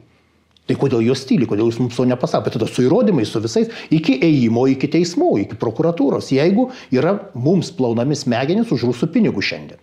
Tai 0.69 0.75
kodėl 0.77 1.01
jos 1.07 1.23
tyli, 1.25 1.47
kodėl 1.49 1.71
jūs 1.71 1.79
mums 1.81 1.97
to 1.97 2.05
nepasakėte? 2.05 2.59
Tada 2.59 2.67
su 2.69 2.83
įrodymais, 2.85 3.29
su 3.33 3.41
visais, 3.41 3.71
iki 3.89 4.19
ėjimo, 4.21 4.67
iki 4.69 4.89
teismų, 4.93 5.31
iki 5.45 5.57
prokuratūros, 5.57 6.29
jeigu 6.35 6.67
yra 6.93 7.15
mums 7.33 7.71
plaunami 7.73 8.17
smegenys 8.17 8.69
už 8.75 8.85
rusų 8.91 9.09
pinigų 9.15 9.41
šiandien. 9.41 9.81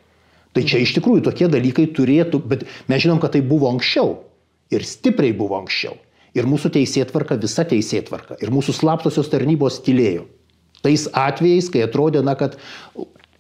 Tai 0.55 0.63
čia 0.63 0.79
iš 0.81 0.95
tikrųjų 0.97 1.27
tokie 1.27 1.51
dalykai 1.51 1.89
turėtų, 1.91 2.39
bet 2.49 2.63
mes 2.87 3.03
žinom, 3.03 3.19
kad 3.21 3.35
tai 3.35 3.43
buvo 3.43 3.67
anksčiau. 3.73 4.15
Ir 4.71 4.87
stipriai 4.87 5.35
buvo 5.37 5.59
anksčiau. 5.59 5.99
Ir 6.37 6.49
mūsų 6.49 6.71
teisėtvarka, 6.75 7.39
visa 7.41 7.65
teisėtvarka. 7.69 8.37
Ir 8.45 8.53
mūsų 8.53 8.75
slaptosios 8.77 9.31
tarnybos 9.33 9.81
tylėjo. 9.87 10.27
Tais 10.85 11.07
atvejais, 11.17 11.71
kai 11.73 11.87
atrodė, 11.87 12.21
na, 12.27 12.37
kad 12.39 12.59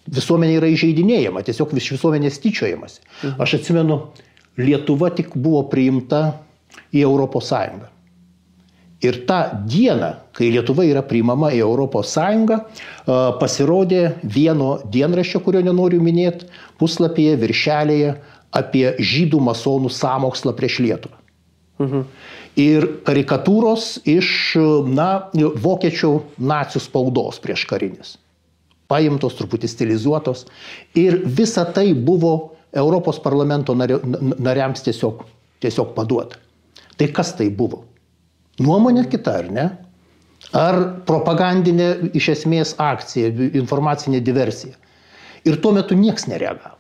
visuomenė 0.07 0.61
yra 0.61 0.71
įžeidinėjama, 0.73 1.43
tiesiog 1.47 1.75
iš 1.77 1.93
visuomenės 1.97 2.41
tyčiojamasi. 2.43 3.03
Mhm. 3.03 3.37
Aš 3.43 3.59
atsimenu, 3.61 4.01
Lietuva 4.57 5.11
tik 5.13 5.35
buvo 5.37 5.67
priimta 5.69 6.39
į 6.89 7.03
Europos 7.05 7.51
Sąjungą. 7.53 7.91
Ir 9.05 9.19
tą 9.29 9.41
dieną, 9.69 10.15
kai 10.33 10.49
Lietuva 10.55 10.87
yra 10.89 11.03
priimama 11.05 11.51
į 11.53 11.61
Europos 11.67 12.15
Sąjungą, 12.17 12.63
pasirodė 13.43 14.15
vieno 14.25 14.79
dienraščio, 14.89 15.43
kurio 15.45 15.61
nenoriu 15.67 16.01
minėti, 16.01 16.49
puslapyje, 16.81 17.37
viršelėje 17.43 18.15
apie 18.57 18.87
žydų 18.97 19.43
masonų 19.51 19.93
sąmokslą 19.93 20.57
prieš 20.57 20.81
Lietuvą. 20.87 21.21
Mhm 21.79 22.09
ir 22.57 22.87
karikatūros 23.05 24.01
iš, 24.09 24.29
na, 24.89 25.29
vokiečių 25.37 26.13
nacijų 26.41 26.83
spaudos 26.83 27.39
prieš 27.45 27.67
karinis. 27.69 28.17
Paimtos, 28.91 29.37
truputį 29.37 29.69
stilizuotos. 29.69 30.47
Ir 30.97 31.21
visa 31.27 31.67
tai 31.77 31.91
buvo 31.93 32.57
Europos 32.77 33.19
parlamento 33.23 33.75
nariams 33.77 34.85
tiesiog, 34.87 35.25
tiesiog 35.63 35.93
paduota. 35.97 36.41
Tai 36.97 37.09
kas 37.13 37.35
tai 37.37 37.51
buvo? 37.53 37.85
Nuomonė 38.63 39.05
kita, 39.13 39.37
ar 39.43 39.51
ne? 39.53 39.67
Ar 40.57 40.79
propagandinė 41.09 42.13
iš 42.17 42.31
esmės 42.37 42.77
akcija, 42.81 43.29
informacinė 43.59 44.23
diversija. 44.25 44.79
Ir 45.47 45.59
tuo 45.61 45.75
metu 45.77 45.99
niekas 45.99 46.29
nereagavo. 46.31 46.79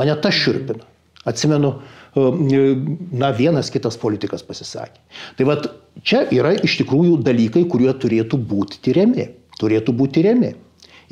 Mane 0.00 0.16
tas 0.24 0.34
širpina. 0.34 0.88
Atsimenu, 1.28 1.76
na, 2.14 3.30
vienas 3.32 3.70
kitas 3.72 3.96
politikas 4.00 4.44
pasisakė. 4.44 5.00
Tai 5.38 5.46
vad, 5.48 5.70
čia 6.04 6.26
yra 6.34 6.52
iš 6.60 6.76
tikrųjų 6.82 7.22
dalykai, 7.24 7.64
kurie 7.70 7.92
turėtų 7.92 8.36
būti 8.36 8.82
tyriami. 8.84 9.30
Turėtų 9.60 9.94
būti 9.96 10.20
tyriami. 10.20 10.52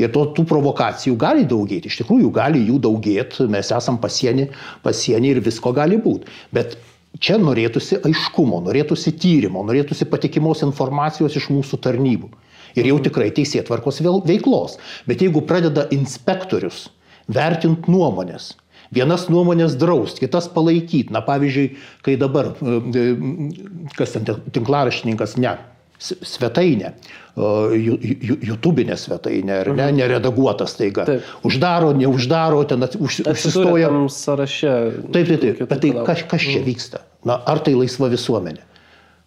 Ir 0.00 0.12
to, 0.12 0.26
tų 0.36 0.46
provokacijų 0.48 1.16
gali 1.20 1.44
daugėti, 1.48 1.90
iš 1.90 2.00
tikrųjų 2.00 2.30
gali 2.32 2.62
jų 2.64 2.78
daugėti, 2.86 3.44
mes 3.52 3.72
esam 3.76 3.98
pasienį, 4.00 4.46
pasienį 4.84 5.34
ir 5.34 5.42
visko 5.44 5.72
gali 5.76 5.98
būti. 6.00 6.30
Bet 6.56 6.78
čia 7.20 7.36
norėtųsi 7.40 8.00
aiškumo, 8.08 8.62
norėtųsi 8.64 9.12
tyrimo, 9.20 9.64
norėtųsi 9.66 10.08
patikimos 10.08 10.64
informacijos 10.64 11.36
iš 11.36 11.50
mūsų 11.52 11.80
tarnybų. 11.84 12.30
Ir 12.78 12.86
jau 12.86 13.00
tikrai 13.02 13.28
teisėtvarkos 13.34 14.00
veiklos. 14.28 14.78
Bet 15.10 15.24
jeigu 15.24 15.42
pradeda 15.44 15.88
inspektorius 15.92 16.86
vertinti 17.28 17.90
nuomonės, 17.90 18.54
Vienas 18.94 19.28
nuomonės 19.30 19.76
draust, 19.78 20.18
kitas 20.22 20.48
palaikyti. 20.50 21.12
Na 21.14 21.22
pavyzdžiui, 21.22 21.66
kai 22.06 22.16
dabar, 22.18 22.52
e, 22.58 22.78
e, 22.90 23.90
kas 23.98 24.16
ten 24.16 24.26
tinklaraštininkas, 24.26 25.36
ne, 25.42 25.54
svetainė, 26.00 26.94
YouTube'inė 27.36 28.96
svetainė, 28.98 29.60
ar 29.62 29.70
ne, 29.70 29.84
mhm. 29.84 29.98
neredaguotas 30.00 30.74
taiga. 30.78 31.04
Taip. 31.08 31.28
Uždaro, 31.46 31.92
neuždaro, 31.96 32.62
ten 32.68 32.86
už, 32.88 33.20
užsistoja. 33.30 33.92
Sąraše. 34.10 34.74
Taip, 35.12 35.28
taip, 35.28 35.44
taip. 35.44 35.62
Bet 35.70 35.84
tai 35.84 35.92
kas, 36.08 36.24
kas 36.30 36.48
čia 36.48 36.58
mhm. 36.58 36.66
vyksta? 36.66 37.04
Na, 37.28 37.38
ar 37.46 37.62
tai 37.64 37.76
laisva 37.76 38.10
visuomenė? 38.12 38.64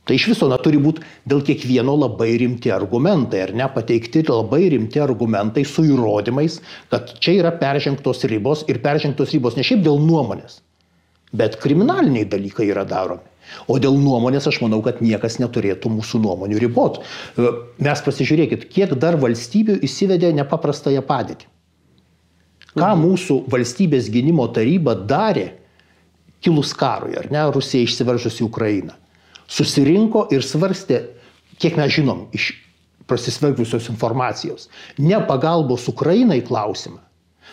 Tai 0.04 0.16
iš 0.16 0.26
viso 0.34 0.50
na, 0.52 0.58
turi 0.60 0.80
būti 0.84 1.04
dėl 1.30 1.42
kiekvieno 1.48 1.94
labai 1.96 2.34
rimti 2.42 2.72
argumentai, 2.76 3.46
ar 3.46 3.54
ne 3.56 3.68
pateikti 3.72 4.26
labai 4.28 4.66
rimti 4.74 5.00
argumentai 5.00 5.64
su 5.64 5.86
įrodymais, 5.88 6.58
kad 6.92 7.14
čia 7.24 7.38
yra 7.40 7.54
peržengtos 7.60 8.26
ribos 8.28 8.66
ir 8.68 8.82
peržengtos 8.84 9.32
ribos 9.32 9.56
ne 9.56 9.64
šiaip 9.64 9.86
dėl 9.86 10.02
nuomonės, 10.04 10.60
bet 11.32 11.56
kriminaliniai 11.62 12.28
dalykai 12.28 12.68
yra 12.74 12.84
daromi. 12.88 13.24
O 13.68 13.78
dėl 13.80 13.96
nuomonės 14.00 14.48
aš 14.50 14.60
manau, 14.64 14.82
kad 14.84 15.00
niekas 15.04 15.38
neturėtų 15.40 15.92
mūsų 15.92 16.20
nuomonių 16.24 16.60
ribot. 16.64 17.00
E, 17.00 17.52
mes 17.84 18.04
pasižiūrėkit, 18.04 18.66
kiek 18.72 18.96
dar 19.00 19.16
valstybių 19.20 19.78
įsivedė 19.88 20.32
nepaprastąją 20.36 21.04
padėtį. 21.08 21.48
Ką 22.74 22.90
mhm. 22.90 23.04
mūsų 23.06 23.38
valstybės 23.54 24.10
gynimo 24.12 24.50
taryba 24.52 24.96
darė 24.96 25.54
kilus 26.44 26.74
karui, 26.76 27.16
ar 27.20 27.30
ne, 27.32 27.46
Rusija 27.56 27.88
išsiveržus 27.88 28.42
į 28.42 28.48
Ukrainą 28.50 28.98
susirinko 29.48 30.28
ir 30.34 30.46
svarstė, 30.46 31.02
kiek 31.62 31.78
mes 31.80 31.92
žinom 31.94 32.28
iš 32.36 32.52
prasisvergusios 33.10 33.90
informacijos, 33.92 34.70
ne 34.98 35.20
pagalbos 35.28 35.88
Ukrainai 35.92 36.42
klausimą, 36.46 37.02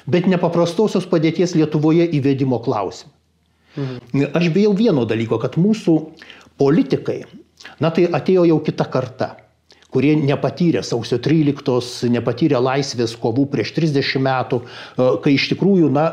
bet 0.06 0.28
nepaprastosios 0.30 1.08
padėties 1.10 1.56
Lietuvoje 1.58 2.06
įvedimo 2.18 2.60
klausimą. 2.62 3.12
Mhm. 3.76 4.30
Aš 4.34 4.48
bijau 4.54 4.72
vieno 4.74 5.04
dalyko, 5.06 5.38
kad 5.38 5.58
mūsų 5.58 5.94
politikai, 6.58 7.22
na 7.82 7.90
tai 7.94 8.08
atėjo 8.10 8.48
jau 8.48 8.58
kita 8.66 8.86
karta 8.90 9.36
kurie 9.90 10.14
nepatyrė 10.18 10.82
sausio 10.86 11.18
13, 11.22 12.10
nepatyrė 12.14 12.60
laisvės 12.62 13.16
kovų 13.18 13.48
prieš 13.50 13.74
30 13.78 14.22
metų, 14.22 14.60
e, 14.62 15.08
kai 15.24 15.34
iš 15.34 15.48
tikrųjų, 15.54 15.90
na, 15.90 16.06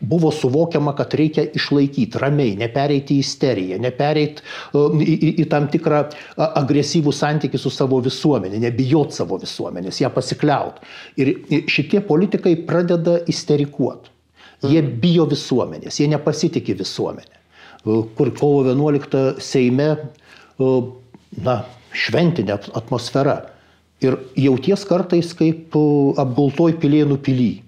buvo 0.00 0.30
suvokiama, 0.30 0.92
kad 0.96 1.14
reikia 1.14 1.46
išlaikyti 1.56 2.20
ramiai, 2.20 2.56
nepereiti 2.60 3.16
į 3.16 3.24
isteriją, 3.24 3.78
nepereiti 3.80 4.44
uh, 4.76 4.92
į, 5.00 5.14
į, 5.14 5.30
į 5.42 5.46
tam 5.52 5.70
tikrą 5.72 6.02
agresyvų 6.36 7.14
santykių 7.16 7.60
su 7.60 7.72
savo 7.72 8.02
visuomenė, 8.04 8.60
nebijot 8.66 9.16
savo 9.16 9.40
visuomenės, 9.40 10.02
ją 10.04 10.12
pasikliaut. 10.12 10.82
Ir 11.16 11.32
šitie 11.72 12.02
politikai 12.04 12.54
pradeda 12.68 13.18
isterikuoti. 13.30 14.12
Jie 14.66 14.80
bijo 14.82 15.26
visuomenės, 15.28 15.98
jie 16.00 16.08
nepasitikė 16.12 16.76
visuomenė. 16.76 17.42
Uh, 17.86 18.04
kur 18.18 18.32
kovo 18.36 18.64
11 18.68 19.42
Seime, 19.44 19.90
uh, 20.60 20.80
na, 21.40 21.60
šventinė 21.96 22.58
atmosfera. 22.76 23.40
Ir 24.04 24.18
jauties 24.36 24.82
kartais 24.84 25.30
kaip 25.32 25.72
apgultoj 26.20 26.74
pilėnų 26.82 27.16
pilyje. 27.24 27.65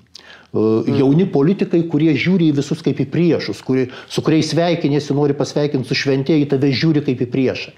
Jauni 0.53 1.27
politikai, 1.29 1.83
kurie 1.93 2.15
žiūri 2.17 2.49
į 2.49 2.57
visus 2.57 2.81
kaip 2.85 3.03
į 3.03 3.09
priešus, 3.13 3.61
kurie, 3.67 3.91
su 4.09 4.25
kuriais 4.25 4.49
sveikinėsi, 4.55 5.13
nori 5.17 5.37
pasveikinti 5.37 5.89
su 5.89 5.99
šventė, 5.99 6.39
į 6.41 6.49
tave 6.55 6.73
žiūri 6.73 7.05
kaip 7.05 7.21
į 7.21 7.29
priešą. 7.35 7.75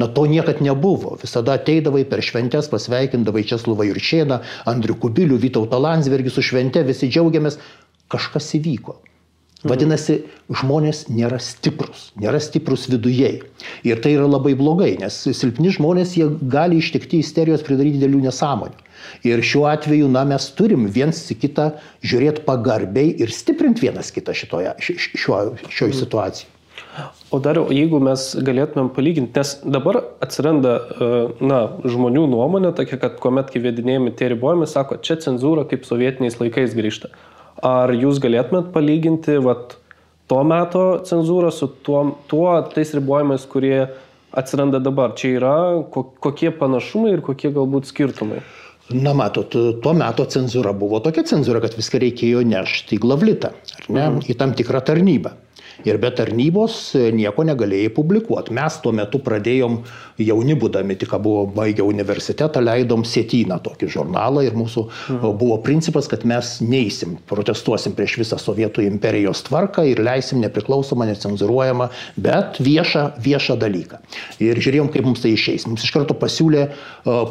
Na 0.00 0.06
to 0.06 0.26
niekad 0.28 0.60
nebuvo. 0.64 1.16
Visada 1.20 1.56
ateidavai 1.56 2.04
per 2.08 2.22
šventės, 2.24 2.68
pasveikindavai 2.72 3.44
Česlovą 3.48 3.88
Jurčieną, 3.88 4.40
Andrių 4.70 4.96
Kubilių, 5.00 5.40
Vytautą 5.40 5.80
Landsbergį 5.80 6.32
su 6.32 6.44
švente, 6.44 6.84
visi 6.84 7.08
džiaugiamės. 7.08 7.58
Kažkas 8.10 8.52
įvyko. 8.58 8.98
Vadinasi, 9.60 10.22
žmonės 10.56 11.02
nėra 11.12 11.36
stiprus, 11.42 12.06
nėra 12.16 12.40
stiprus 12.40 12.86
vidujei. 12.88 13.42
Ir 13.84 14.00
tai 14.00 14.14
yra 14.16 14.24
labai 14.24 14.54
blogai, 14.56 14.94
nes 15.02 15.18
silpni 15.36 15.68
žmonės 15.74 16.14
jie 16.16 16.30
gali 16.40 16.80
ištikti 16.80 17.20
isterijos 17.20 17.64
pridaryti 17.66 18.00
didelių 18.00 18.22
nesąmonių. 18.24 18.89
Ir 19.26 19.42
šiuo 19.44 19.66
atveju, 19.70 20.08
na, 20.12 20.24
mes 20.28 20.46
turim 20.56 20.86
viens 20.92 21.20
į 21.32 21.38
kitą 21.42 21.68
žiūrėti 22.06 22.46
pagarbiai 22.46 23.12
ir 23.22 23.34
stiprinti 23.34 23.88
vienas 23.88 24.12
kitą 24.14 24.36
šitoje, 24.36 24.76
šioje 24.80 25.92
situacijoje. 26.00 26.56
O 27.30 27.38
dar, 27.38 27.58
jeigu 27.70 28.00
mes 28.02 28.22
galėtumėm 28.42 28.88
palyginti, 28.94 29.38
nes 29.38 29.52
dabar 29.62 30.00
atsiranda, 30.24 30.72
e, 30.74 31.10
na, 31.46 31.60
žmonių 31.86 32.24
nuomonė 32.32 32.72
tokia, 32.76 32.98
kad 33.04 33.20
kuomet 33.22 33.52
įvedinėjami 33.54 34.10
tie 34.18 34.32
ribojimai, 34.32 34.66
sako, 34.70 34.98
čia 34.98 35.14
cenzūra 35.22 35.62
kaip 35.70 35.86
sovietiniais 35.86 36.40
laikais 36.40 36.74
grįžta. 36.74 37.12
Ar 37.62 37.92
jūs 37.94 38.18
galėtumėt 38.22 38.72
palyginti 38.74 39.38
vat, 39.44 39.76
to 40.30 40.40
meto 40.46 40.84
cenzūrą 41.06 41.52
su 41.54 41.70
tuo, 41.86 42.02
tuo 42.30 42.56
tais 42.74 42.90
ribojimais, 42.98 43.46
kurie 43.50 43.86
atsiranda 44.34 44.82
dabar? 44.82 45.14
Čia 45.14 45.36
yra 45.38 45.54
kokie 45.94 46.50
panašumai 46.50 47.14
ir 47.14 47.22
kokie 47.26 47.52
galbūt 47.54 47.86
skirtumai? 47.92 48.42
Na, 48.90 49.12
matot, 49.14 49.54
tuo 49.82 49.92
metu 49.94 50.24
cenzūra 50.26 50.72
buvo 50.74 50.98
tokia 51.04 51.22
cenzūra, 51.28 51.60
kad 51.62 51.76
viską 51.78 52.00
reikėjo 52.02 52.42
nešti 52.46 52.96
į 52.96 53.02
glavlitą, 53.04 53.52
ar 53.54 53.86
ne, 53.86 54.02
mhm. 54.02 54.24
į 54.26 54.36
tam 54.40 54.56
tikrą 54.58 54.82
tarnybą 54.86 55.36
ir 55.88 55.98
be 56.00 56.10
tarnybos 56.14 56.76
e, 56.98 57.08
nieko 57.14 57.44
negalėjai 57.46 57.90
publikuoti. 57.96 58.54
Mes 58.56 58.78
tuo 58.82 58.92
metu 58.96 59.20
pradėjom 59.24 59.78
jauni 60.20 60.56
būdami, 60.58 60.96
tik 61.00 61.14
buvo 61.22 61.46
baigę 61.54 61.84
universitetą, 61.86 62.62
leidom 62.64 63.04
sėtyną 63.08 63.60
tokį 63.64 63.90
žurnalą 63.96 64.44
ir 64.46 64.56
mūsų 64.58 64.84
mhm. 64.86 65.36
buvo 65.40 65.60
principas, 65.64 66.08
kad 66.10 66.26
mes 66.28 66.58
neįsim, 66.64 67.18
protestuosim 67.30 67.96
prieš 67.98 68.18
visą 68.22 68.40
Sovietų 68.40 68.84
imperijos 68.86 69.44
tvarką 69.48 69.84
ir 69.88 70.02
leisim 70.04 70.42
nepriklausomą, 70.44 71.08
necenzuruojamą, 71.10 71.90
bet 72.20 72.60
viešą, 72.64 73.06
viešą 73.22 73.58
dalyką. 73.60 74.00
Ir 74.42 74.60
žiūrėjom, 74.60 74.90
kaip 74.94 75.08
mums 75.08 75.24
tai 75.24 75.34
išeis. 75.36 75.66
Mums 75.68 75.84
iš 75.86 75.94
karto 75.94 76.16
pasiūlė, 76.18 76.66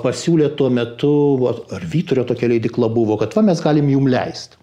pasiūlė 0.04 0.54
tuo 0.60 0.70
metu, 0.74 1.12
ar 1.50 1.86
Vyturio 1.90 2.26
tokia 2.28 2.50
leidikla 2.52 2.90
buvo, 2.94 3.18
kad 3.22 3.36
va 3.38 3.46
mes 3.50 3.62
galim 3.64 3.90
jum 3.92 4.10
leisti. 4.10 4.60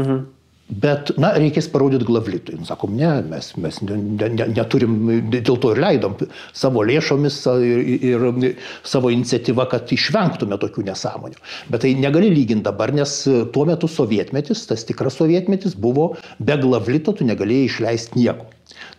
Mhm. 0.00 0.39
Bet, 0.70 1.10
na, 1.18 1.32
reikės 1.34 1.66
parodyti 1.72 2.06
glavlitui. 2.06 2.58
Sakom, 2.68 2.94
ne, 2.98 3.08
mes, 3.26 3.48
mes 3.58 3.80
ne, 3.82 3.96
ne, 4.22 4.46
neturim, 4.54 4.94
dėl 5.32 5.58
to 5.58 5.72
ir 5.74 5.80
leidom 5.82 6.14
savo 6.54 6.84
lėšomis 6.86 7.40
ir, 7.66 7.82
ir 8.12 8.54
savo 8.86 9.10
iniciatyvą, 9.10 9.66
kad 9.72 9.90
išvengtume 9.96 10.60
tokių 10.62 10.86
nesąmonių. 10.86 11.42
Bet 11.74 11.82
tai 11.86 11.96
negali 11.98 12.30
lyginti 12.30 12.68
dabar, 12.68 12.94
nes 12.94 13.16
tuo 13.54 13.66
metu 13.66 13.90
sovietmetis, 13.90 14.62
tas 14.70 14.86
tikras 14.86 15.18
sovietmetis 15.18 15.74
buvo 15.74 16.12
be 16.38 16.58
glavlito, 16.62 17.16
tu 17.18 17.26
negalėjai 17.26 17.70
išleisti 17.72 18.22
nieko. 18.22 18.46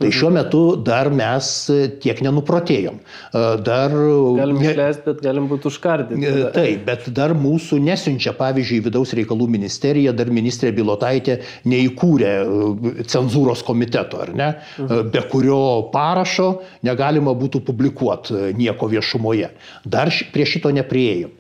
Tai 0.02 0.10
šiuo 0.14 0.32
metu 0.34 0.62
dar 0.82 1.10
mes 1.14 1.48
tiek 2.02 2.22
nenuprotėjom. 2.26 2.98
Dar... 3.66 3.94
Galim 4.38 4.62
išleisti, 4.64 5.04
bet 5.06 5.22
galim 5.24 5.48
būti 5.52 5.70
užkardyti. 5.70 6.20
E, 6.26 6.46
taip, 6.56 6.84
bet 6.88 7.10
dar 7.16 7.36
mūsų 7.38 7.78
nesiunčia, 7.86 8.34
pavyzdžiui, 8.38 8.82
vidaus 8.88 9.14
reikalų 9.18 9.48
ministerija, 9.58 10.14
dar 10.18 10.32
ministrė 10.34 10.72
Bilotaitė 10.76 11.38
neįkūrė 11.70 12.32
e, 12.32 13.06
cenzūros 13.12 13.64
komiteto, 13.68 14.24
ar 14.26 14.34
ne, 14.34 14.50
mhm. 14.82 15.12
be 15.14 15.24
kurio 15.32 15.62
parašo 15.94 16.50
negalima 16.88 17.36
būtų 17.38 17.64
publikuoti 17.68 18.56
nieko 18.58 18.90
viešumoje. 18.92 19.52
Dar 19.86 20.12
prie 20.34 20.50
šito 20.50 20.74
neprieėjom. 20.74 21.38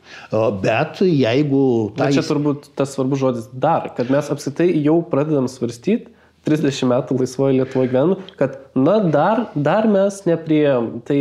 Bet 0.62 1.02
jeigu... 1.06 1.66
Tai... 1.98 2.10
Bet 2.10 2.20
čia 2.20 2.26
turbūt 2.28 2.72
tas 2.78 2.94
svarbus 2.96 3.22
žodis 3.22 3.52
dar, 3.54 3.90
kad 3.98 4.12
mes 4.14 4.30
apsitai 4.34 4.70
jau 4.84 5.00
pradedam 5.08 5.50
svarstyti, 5.52 6.12
30 6.48 6.88
metų 6.90 7.18
laisvoje 7.20 7.58
Lietuvoje 7.60 7.92
gyvenu, 7.92 8.18
kad, 8.40 8.58
na, 8.74 8.98
dar, 9.14 9.44
dar 9.54 9.86
mes 9.90 10.22
neprieėm. 10.26 10.88
Tai 11.06 11.18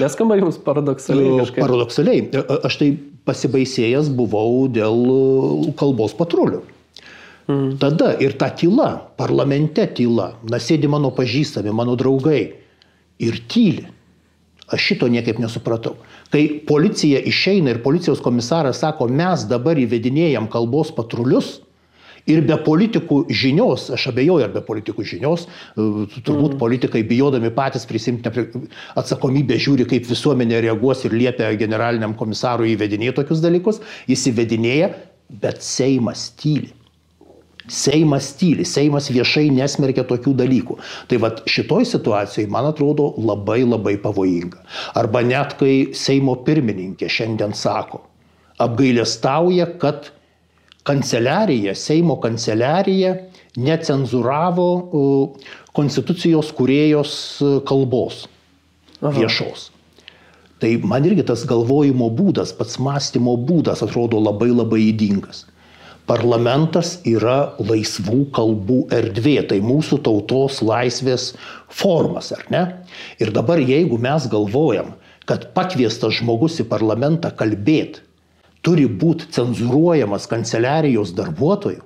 neskamba 0.00 0.38
jums 0.40 0.58
paradoksaliai. 0.66 1.36
Kažkaip. 1.44 1.62
Paradoksaliai. 1.62 2.24
Aš 2.66 2.78
tai 2.80 2.88
pasibaisėjęs 3.26 4.10
buvau 4.18 4.66
dėl 4.70 4.98
kalbos 5.78 6.14
patrulių. 6.18 6.62
Mm. 7.46 7.76
Tada 7.78 8.10
ir 8.18 8.34
ta 8.38 8.48
tyla, 8.50 8.88
parlamente 9.18 9.84
tyla, 9.94 10.32
na 10.50 10.58
sėdi 10.58 10.90
mano 10.90 11.12
pažįstami, 11.14 11.70
mano 11.70 11.94
draugai 11.98 12.40
ir 13.22 13.38
tyli. 13.46 13.86
Aš 14.66 14.82
šito 14.82 15.06
niekaip 15.06 15.38
nesupratau. 15.38 15.94
Kai 16.34 16.48
policija 16.66 17.20
išeina 17.22 17.70
ir 17.70 17.84
policijos 17.84 18.18
komisaras 18.18 18.80
sako, 18.82 19.06
mes 19.06 19.44
dabar 19.46 19.78
įvedinėjom 19.78 20.48
kalbos 20.50 20.90
patrulius, 20.94 21.60
Ir 22.26 22.42
be 22.42 22.56
politikų 22.58 23.20
žinios, 23.30 23.86
aš 23.94 24.08
abejoju, 24.10 24.44
ar 24.48 24.54
be 24.54 24.62
politikų 24.66 25.04
žinios, 25.06 25.44
e, 25.46 25.84
turbūt 26.16 26.56
mm. 26.56 26.58
politikai 26.58 27.04
bijodami 27.06 27.52
patys 27.54 27.86
prisimti 27.86 28.32
atsakomybę 28.98 29.58
žiūri, 29.62 29.86
kaip 29.90 30.08
visuomenė 30.10 30.64
reaguos 30.66 31.04
ir 31.06 31.14
liepia 31.14 31.52
generaliniam 31.60 32.16
komisarui 32.18 32.72
įvedinėti 32.74 33.20
tokius 33.20 33.44
dalykus, 33.44 33.78
jis 34.10 34.26
įvedinėja, 34.32 34.90
bet 35.42 35.62
Seimas 35.62 36.32
tyli. 36.40 36.72
Seimas 37.70 38.28
tyli, 38.38 38.66
Seimas 38.66 39.08
viešai 39.10 39.48
nesmerkia 39.54 40.04
tokių 40.06 40.34
dalykų. 40.38 40.76
Tai 41.10 41.18
vad 41.22 41.40
šitoj 41.50 41.86
situacijai, 41.90 42.50
man 42.50 42.68
atrodo, 42.68 43.12
labai 43.18 43.62
labai 43.66 43.96
pavojinga. 44.02 44.60
Arba 44.98 45.22
net 45.26 45.56
kai 45.58 45.92
Seimo 45.94 46.36
pirmininkė 46.46 47.10
šiandien 47.10 47.54
sako, 47.58 48.04
apgailestauja, 48.62 49.66
kad 49.82 50.12
kanceliarija, 50.86 51.74
Seimo 51.74 52.18
kanceliarija 52.22 53.14
necenzūravo 53.56 54.68
konstitucijos 55.76 56.52
kuriejos 56.56 57.16
kalbos 57.68 58.26
Aha. 59.00 59.14
viešos. 59.16 59.70
Tai 60.60 60.70
man 60.88 61.04
irgi 61.04 61.26
tas 61.28 61.44
galvojimo 61.48 62.08
būdas, 62.16 62.54
pats 62.56 62.78
mąstymo 62.80 63.36
būdas 63.48 63.82
atrodo 63.84 64.20
labai 64.22 64.48
labai 64.54 64.86
įdingas. 64.88 65.44
Parlamentas 66.06 67.00
yra 67.04 67.56
laisvų 67.58 68.28
kalbų 68.32 68.78
erdvė, 68.94 69.40
tai 69.50 69.58
mūsų 69.58 69.98
tautos 70.06 70.60
laisvės 70.62 71.32
formas, 71.66 72.30
ar 72.32 72.44
ne? 72.54 72.62
Ir 73.18 73.34
dabar 73.34 73.58
jeigu 73.58 73.98
mes 73.98 74.28
galvojam, 74.30 74.94
kad 75.26 75.50
pakviestas 75.56 76.20
žmogus 76.20 76.60
į 76.62 76.68
parlamentą 76.70 77.32
kalbėti 77.34 78.06
turi 78.66 78.86
būti 78.90 79.30
cenzuruojamas 79.36 80.26
kanceliarijos 80.30 81.12
darbuotojų, 81.16 81.84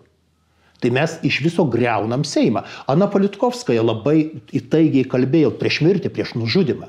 tai 0.80 0.92
mes 0.96 1.18
iš 1.26 1.42
viso 1.44 1.66
greunam 1.68 2.24
Seimą. 2.24 2.64
Ana 2.88 3.10
Politkovskaja 3.12 3.84
labai 3.84 4.16
įtaigiai 4.56 5.04
kalbėjo 5.12 5.52
prieš 5.60 5.82
mirtį, 5.84 6.12
prieš 6.14 6.34
nužudimą, 6.40 6.88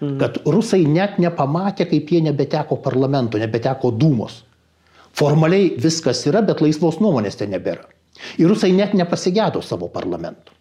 mhm. 0.00 0.18
kad 0.18 0.40
rusai 0.46 0.82
net 0.90 1.20
nepamatė, 1.22 1.86
kaip 1.92 2.10
jie 2.10 2.24
nebeteko 2.26 2.80
parlamento, 2.82 3.38
nebeteko 3.38 3.94
dūmos. 3.94 4.42
Formaliai 5.18 5.72
viskas 5.80 6.26
yra, 6.30 6.42
bet 6.46 6.60
laisvos 6.62 7.00
nuomonės 7.02 7.38
ten 7.38 7.54
nebėra. 7.54 7.86
Ir 8.38 8.50
rusai 8.50 8.72
net 8.74 8.94
nepasigėdo 8.98 9.62
savo 9.62 9.88
parlamento. 9.90 10.57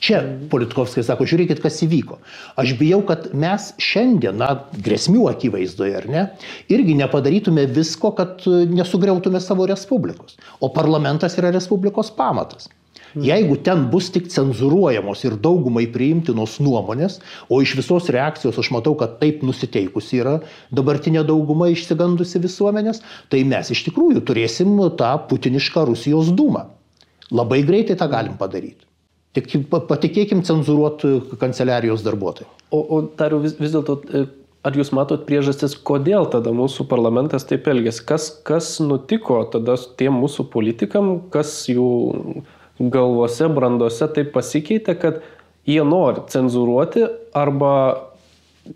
Čia 0.00 0.22
Politkovskai 0.48 1.04
sako, 1.04 1.26
žiūrėkit, 1.28 1.60
kas 1.60 1.82
įvyko. 1.84 2.16
Aš 2.60 2.72
bijau, 2.80 3.02
kad 3.04 3.28
mes 3.36 3.70
šiandien, 3.84 4.38
na, 4.40 4.48
grėsmių 4.72 5.26
akivaizdoje, 5.34 5.92
ar 5.98 6.08
ne, 6.08 6.26
irgi 6.72 6.96
nepadarytume 7.02 7.66
visko, 7.68 8.14
kad 8.16 8.46
nesugriautume 8.48 9.42
savo 9.44 9.68
respublikos. 9.68 10.38
O 10.56 10.72
parlamentas 10.72 11.36
yra 11.36 11.52
respublikos 11.52 12.14
pamatas. 12.16 12.70
Jeigu 13.18 13.56
ten 13.66 13.88
bus 13.90 14.06
tik 14.14 14.28
cenzuruojamos 14.30 15.24
ir 15.26 15.34
daugumai 15.42 15.88
priimtinos 15.90 16.60
nuomonės, 16.62 17.18
o 17.50 17.58
iš 17.60 17.74
visos 17.80 18.06
reakcijos 18.14 18.58
aš 18.62 18.70
matau, 18.70 18.94
kad 18.98 19.18
taip 19.20 19.42
nusiteikusi 19.42 20.20
yra 20.22 20.36
dabartinė 20.70 21.24
dauguma 21.26 21.68
išsigandusi 21.74 22.40
visuomenės, 22.44 23.02
tai 23.28 23.42
mes 23.44 23.72
iš 23.74 23.82
tikrųjų 23.88 24.22
turėsim 24.30 24.78
tą 25.00 25.16
putinišką 25.26 25.88
Rusijos 25.90 26.30
dūmą. 26.38 26.68
Labai 27.34 27.64
greitai 27.66 27.98
tą 27.98 28.06
galim 28.10 28.38
padaryti. 28.38 28.86
Tik 29.36 29.52
patikėkim 29.70 30.42
cenzuruoti 30.42 31.36
kanceliarijos 31.38 32.02
darbuotojai. 32.02 32.48
O, 32.74 32.80
o 32.82 32.96
dar 33.18 33.34
vis, 33.38 33.54
vis 33.60 33.70
dėlto, 33.70 34.00
e, 34.10 34.24
ar 34.66 34.78
jūs 34.78 34.90
matot 34.96 35.22
priežastis, 35.28 35.76
kodėl 35.86 36.26
tada 36.32 36.50
mūsų 36.54 36.88
parlamentas 36.90 37.46
taip 37.46 37.68
elgėsi? 37.70 38.02
Kas, 38.08 38.26
kas 38.46 38.72
nutiko 38.82 39.44
tada 39.52 39.76
tiem 40.00 40.18
mūsų 40.18 40.48
politikam, 40.50 41.12
kas 41.30 41.52
jų 41.70 41.90
galvose, 42.80 43.46
brandose 43.54 44.08
taip 44.16 44.32
pasikeitė, 44.34 44.96
kad 44.98 45.22
jie 45.68 45.82
nori 45.86 46.24
cenzuruoti 46.32 47.06
arba 47.36 47.72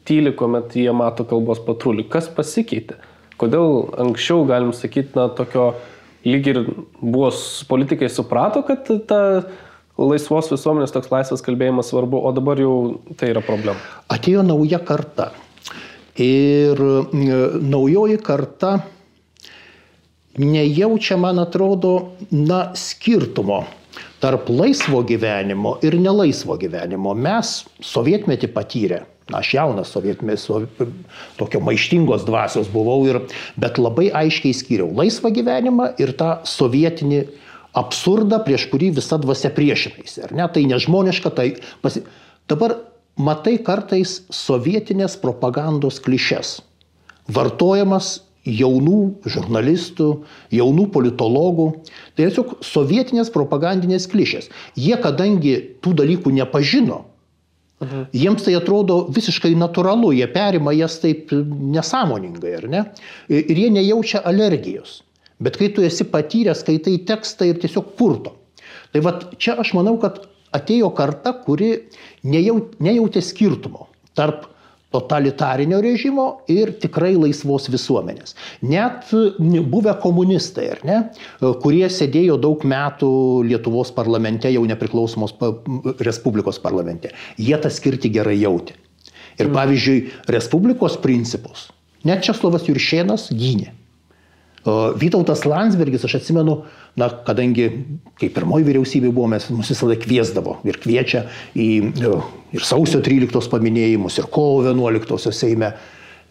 tyli, 0.07 0.33
kuomet 0.37 0.77
jie 0.79 0.93
mato 0.95 1.27
kalbos 1.29 1.61
patrulį. 1.64 2.07
Kas 2.12 2.31
pasikeitė? 2.31 2.99
Kodėl 3.40 3.88
anksčiau, 4.01 4.45
galim 4.47 4.71
sakyti, 4.77 5.17
na, 5.19 5.27
tokio 5.35 5.73
lyg 6.25 6.47
ir 6.51 6.61
buvo 7.01 7.31
politikai 7.69 8.09
suprato, 8.12 8.62
kad 8.67 8.88
ta 9.09 9.21
laisvos 10.00 10.50
visuomenės 10.52 10.94
toks 10.94 11.12
laisvas 11.12 11.44
kalbėjimas 11.44 11.92
svarbu, 11.92 12.18
o 12.18 12.33
dabar 12.35 12.61
jau 12.61 12.74
tai 13.18 13.30
yra 13.35 13.42
problema. 13.44 13.78
Atėjo 14.12 14.42
nauja 14.46 14.80
karta. 14.83 15.30
Ir 16.20 16.78
naujoji 17.62 18.20
karta 18.22 18.76
nejaučia, 20.38 21.16
man 21.18 21.38
atrodo, 21.42 22.14
na, 22.30 22.68
skirtumo 22.78 23.64
tarp 24.22 24.48
laisvo 24.48 25.02
gyvenimo 25.04 25.76
ir 25.85 25.98
nelaisvo 26.00 26.57
gyvenimo. 26.59 27.12
Mes 27.14 27.61
sovietmetį 27.85 28.48
patyrę, 28.54 29.02
na, 29.30 29.42
aš 29.42 29.52
jaunas 29.59 29.92
sovietmetis, 29.94 30.48
tokio 31.38 31.61
maištingos 31.62 32.24
dvasios 32.26 32.70
buvau, 32.72 33.02
ir, 33.11 33.20
bet 33.61 33.78
labai 33.78 34.09
aiškiai 34.24 34.57
skyriau 34.57 34.90
laisvą 34.96 35.35
gyvenimą 35.35 35.92
ir 36.02 36.14
tą 36.18 36.38
sovietinį 36.48 37.24
absurdą, 37.75 38.41
prieš 38.47 38.69
kurį 38.73 38.93
visa 38.99 39.19
dvasia 39.21 39.51
priešinaisi. 39.55 40.25
Ar 40.29 40.35
ne? 40.37 40.47
Tai 40.51 40.67
nežmoniška, 40.75 41.35
tai 41.35 41.49
pasi... 41.85 42.05
Dabar 42.51 42.77
matai 43.17 43.57
kartais 43.65 44.23
sovietinės 44.33 45.17
propagandos 45.23 46.01
klišes. 46.05 46.59
Vartojamas 47.33 48.19
jaunų 48.45 48.99
žurnalistų, 49.25 50.09
jaunų 50.53 50.87
politologų. 50.93 51.69
Tai 52.15 52.27
tiesiog 52.29 52.59
sovietinės 52.65 53.33
propagandinės 53.35 54.07
klišės. 54.13 54.51
Jie, 54.77 54.95
kadangi 55.01 55.57
tų 55.85 55.95
dalykų 56.03 56.35
nepažino, 56.37 57.05
mhm. 57.81 58.07
jiems 58.13 58.45
tai 58.45 58.59
atrodo 58.59 59.05
visiškai 59.15 59.55
natūralu, 59.57 60.13
jie 60.17 60.29
perima 60.31 60.77
jas 60.77 61.01
taip 61.03 61.33
nesąmoningai, 61.33 62.55
ar 62.61 62.69
ne? 62.69 62.85
Ir 63.33 63.65
jie 63.65 63.73
nejaučia 63.73 64.21
alergijos. 64.21 65.01
Bet 65.44 65.59
kai 65.61 65.70
tu 65.74 65.85
esi 65.85 66.07
patyręs, 66.09 66.62
skaitai 66.64 66.96
tekstą 67.09 67.48
ir 67.50 67.61
tiesiog 67.62 67.92
purto. 67.98 68.35
Tai 68.94 69.02
va 69.04 69.16
čia 69.37 69.59
aš 69.61 69.74
manau, 69.76 69.96
kad 70.02 70.22
atėjo 70.54 70.90
karta, 70.96 71.35
kuri 71.44 71.70
nejaut, 72.26 72.76
nejautė 72.83 73.22
skirtumo 73.24 73.88
tarp 74.14 74.46
totalitarinio 74.94 75.80
režimo 75.83 76.26
ir 76.50 76.70
tikrai 76.78 77.16
laisvos 77.18 77.66
visuomenės. 77.72 78.37
Net 78.62 79.11
buvę 79.72 79.96
komunistai, 80.04 80.68
ar 80.76 80.85
ne, 80.87 80.98
kurie 81.64 81.88
sėdėjo 81.90 82.38
daug 82.38 82.62
metų 82.62 83.11
Lietuvos 83.50 83.90
parlamente, 83.96 84.52
jau 84.54 84.62
nepriklausomos 84.70 85.35
Respublikos 85.98 86.62
parlamente, 86.62 87.11
jie 87.35 87.59
tą 87.59 87.74
skirti 87.74 88.12
gerai 88.14 88.38
jautė. 88.38 88.78
Ir 89.42 89.50
pavyzdžiui, 89.50 90.04
Respublikos 90.30 91.00
principus 91.02 91.72
net 92.07 92.22
Česlovas 92.24 92.68
Juršėnas 92.68 93.30
gynė. 93.35 93.72
Vytautas 94.64 95.42
Landsbergis, 95.44 96.07
aš 96.09 96.14
atsimenu, 96.22 96.62
na, 96.96 97.11
kadangi, 97.27 97.66
kai 98.16 98.31
pirmoji 98.33 98.64
vyriausybė 98.64 99.11
buvo, 99.11 99.27
mes 99.35 99.44
mus 99.53 99.68
visada 99.68 99.96
kviesdavo 100.00 100.57
ir 100.64 100.79
kviečia 100.81 101.27
į 101.53 101.68
ir 102.55 102.64
sausio 102.64 103.03
13 103.05 103.50
paminėjimus, 103.53 104.16
ir 104.22 104.31
kovo 104.33 104.64
11 104.64 105.35
Seime. 105.37 105.74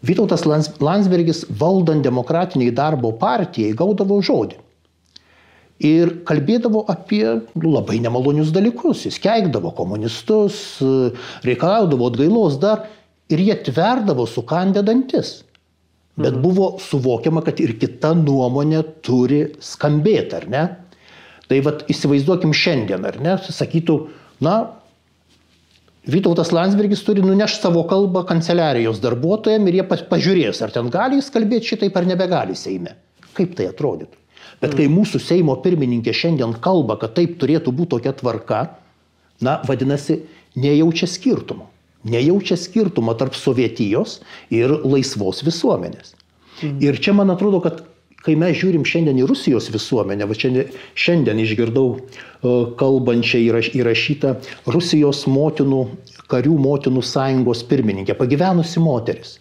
Vytautas 0.04 0.48
Landsbergis 0.48 1.46
valdant 1.60 2.04
demokratiniai 2.04 2.74
darbo 2.76 3.14
partijai 3.22 3.76
gaudavo 3.78 4.18
žodį. 4.26 4.58
Ir 5.84 6.18
kalbėdavo 6.28 6.84
apie 6.92 7.24
nu, 7.54 7.70
labai 7.70 8.00
nemalonius 8.02 8.52
dalykus. 8.56 9.06
Jis 9.08 9.20
keikdavo 9.22 9.72
komunistus, 9.78 10.58
reikalaudavo 11.46 12.10
atgailos 12.10 12.60
dar 12.62 12.88
ir 13.30 13.46
jie 13.46 13.56
tverdavo 13.70 14.26
sukandę 14.30 14.84
dantis. 14.86 15.42
Bet 16.16 16.36
buvo 16.38 16.76
suvokiama, 16.78 17.42
kad 17.42 17.58
ir 17.64 17.74
kita 17.82 18.12
nuomonė 18.18 18.84
turi 19.06 19.48
skambėti, 19.64 20.38
ar 20.38 20.46
ne? 20.50 20.64
Tai 21.50 21.58
vad 21.66 21.82
įsivaizduokim 21.90 22.54
šiandien, 22.54 23.06
ar 23.10 23.18
ne? 23.22 23.34
Sakytų, 23.42 23.98
na, 24.46 24.58
Vytautas 26.04 26.52
Landsbergis 26.52 27.00
turi 27.08 27.24
nunešti 27.24 27.64
savo 27.64 27.86
kalbą 27.88 28.26
kanceliarijos 28.28 29.00
darbuotojams 29.00 29.70
ir 29.72 29.78
jie 29.78 29.86
pažiūrės, 29.88 30.60
ar 30.66 30.74
ten 30.76 30.90
gali 30.92 31.16
jis 31.22 31.32
kalbėti 31.32 31.72
šitaip 31.72 31.96
ar 31.96 32.10
nebegali 32.10 32.58
Seime. 32.60 32.98
Kaip 33.34 33.56
tai 33.56 33.70
atrodytų? 33.72 34.20
Bet 34.60 34.76
kai 34.76 34.90
mūsų 34.92 35.22
Seimo 35.24 35.56
pirmininkė 35.64 36.12
šiandien 36.12 36.58
kalba, 36.64 37.00
kad 37.00 37.16
taip 37.16 37.38
turėtų 37.40 37.72
būti 37.72 37.96
tokia 37.96 38.12
tvarka, 38.20 38.60
na, 39.44 39.62
vadinasi, 39.68 40.20
nejaučia 40.60 41.08
skirtumo 41.08 41.73
nejaučia 42.04 42.58
skirtumo 42.60 43.16
tarp 43.20 43.36
sovietijos 43.38 44.20
ir 44.52 44.72
laisvos 44.84 45.44
visuomenės. 45.46 46.14
Mhm. 46.62 46.80
Ir 46.84 47.00
čia 47.02 47.16
man 47.18 47.34
atrodo, 47.34 47.62
kad 47.64 47.84
kai 48.24 48.36
mes 48.40 48.56
žiūrim 48.56 48.86
šiandien 48.88 49.20
į 49.20 49.28
Rusijos 49.28 49.68
visuomenę, 49.74 50.28
va 50.30 50.36
šiandien, 50.38 50.72
šiandien 50.96 51.42
išgirdau 51.44 51.88
kalbančią 52.80 53.42
įrašytą 53.80 54.36
Rusijos 54.72 55.26
motinų, 55.28 55.82
karių 56.32 56.56
motinų 56.64 57.04
sąjungos 57.04 57.66
pirmininkė, 57.68 58.16
pagyvenusi 58.20 58.84
moteris 58.84 59.40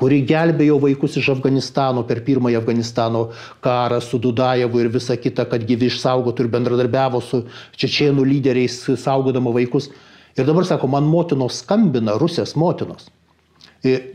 kuri 0.00 0.22
gelbėjo 0.26 0.78
vaikus 0.82 1.18
iš 1.20 1.30
Afganistano 1.36 2.02
per 2.08 2.22
pirmąjį 2.26 2.58
Afganistano 2.58 3.28
karą 3.64 4.00
su 4.02 4.18
Dudajevu 4.18 4.82
ir 4.82 4.90
visa 4.94 5.16
kita, 5.20 5.46
kad 5.50 5.62
gyvi 5.68 5.86
išsaugotų 5.90 6.44
ir 6.44 6.50
bendradarbiavo 6.50 7.20
su 7.22 7.44
čečienų 7.78 8.26
lyderiais, 8.26 8.80
saugodama 9.00 9.54
vaikus. 9.54 9.92
Ir 10.34 10.46
dabar 10.48 10.66
sako, 10.66 10.88
man 10.90 11.06
motinos 11.06 11.60
skambina, 11.62 12.16
rusės 12.18 12.56
motinos, 12.58 13.06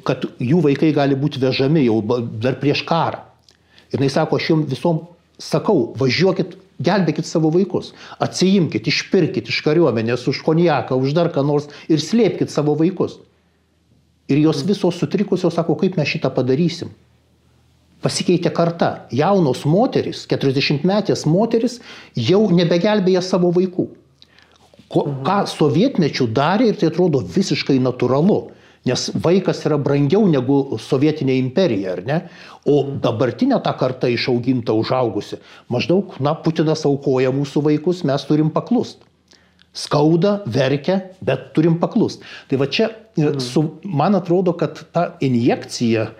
kad 0.07 0.25
jų 0.41 0.63
vaikai 0.65 0.91
gali 0.95 1.15
būti 1.19 1.39
vežami 1.39 1.85
jau 1.85 2.01
dar 2.41 2.57
prieš 2.59 2.83
karą. 2.89 3.21
Ir 3.93 4.03
jis 4.03 4.17
sako, 4.17 4.37
aš 4.37 4.49
jums 4.51 4.69
visom 4.69 5.05
sakau, 5.39 5.93
važiuokit, 5.97 6.57
gelbėkit 6.83 7.27
savo 7.27 7.51
vaikus, 7.53 7.93
atsijimkit, 8.23 8.87
išpirkit 8.91 9.49
iš 9.51 9.61
kariuomenės 9.65 10.27
už 10.31 10.43
konjaką, 10.45 10.97
už 10.99 11.15
dar 11.17 11.31
ką 11.33 11.43
nors 11.47 11.69
ir 11.91 12.03
slėpkit 12.03 12.51
savo 12.51 12.75
vaikus. 12.79 13.17
Ir 14.29 14.43
jos 14.43 14.61
visos 14.67 14.99
sutrikusios 14.99 15.55
sako, 15.57 15.75
kaip 15.79 15.97
mes 15.97 16.09
šitą 16.11 16.29
padarysim. 16.35 16.91
Pasikeitė 18.03 18.51
karta. 18.55 19.07
Jaunos 19.11 19.65
moteris, 19.67 20.21
40 20.29 20.85
metės 20.87 21.25
moteris 21.27 21.79
jau 22.15 22.45
nebegelbėja 22.53 23.23
savo 23.25 23.49
vaikų. 23.55 23.89
Ko, 24.89 25.05
ką 25.25 25.41
sovietmečių 25.49 26.29
darė 26.33 26.71
ir 26.71 26.79
tai 26.79 26.89
atrodo 26.89 27.21
visiškai 27.21 27.77
natūralu. 27.83 28.39
Nes 28.87 29.09
vaikas 29.11 29.59
yra 29.67 29.77
brangiau 29.81 30.23
negu 30.31 30.79
sovietinė 30.79 31.35
imperija, 31.41 31.97
ar 31.97 32.01
ne? 32.07 32.17
O 32.69 32.79
dabartinė 33.03 33.59
ta 33.63 33.73
karta 33.77 34.07
išauginta, 34.09 34.73
užaugusi, 34.73 35.41
maždaug, 35.71 36.15
na, 36.23 36.33
Putinas 36.33 36.85
aukoja 36.87 37.33
mūsų 37.35 37.65
vaikus, 37.67 38.05
mes 38.07 38.23
turim 38.27 38.49
paklust. 38.55 39.03
Skauda, 39.75 40.39
verkia, 40.49 40.97
bet 41.21 41.51
turim 41.53 41.77
paklust. 41.81 42.23
Tai 42.49 42.57
va 42.63 42.69
čia, 42.71 42.89
e, 43.19 43.35
su, 43.43 43.65
man 43.83 44.17
atrodo, 44.17 44.55
kad 44.57 44.79
ta 44.95 45.05
injekcija 45.21 46.07
e, 46.09 46.13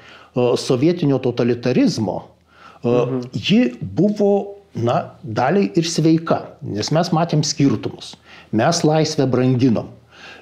sovietinio 0.59 1.17
totalitarizmo, 1.23 2.19
e, 2.21 2.87
mhm. 2.91 3.21
ji 3.33 3.61
buvo, 3.81 4.33
na, 4.75 5.15
daliai 5.23 5.71
ir 5.79 5.87
sveika, 5.89 6.43
nes 6.61 6.91
mes 6.93 7.15
matėm 7.15 7.41
skirtumus. 7.47 8.13
Mes 8.51 8.83
laisvę 8.83 9.27
branginom. 9.29 9.91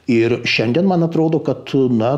Ir 0.08 0.40
šiandien 0.48 0.88
man 0.88 1.04
atrodo, 1.04 1.42
kad 1.44 1.74
na, 1.92 2.14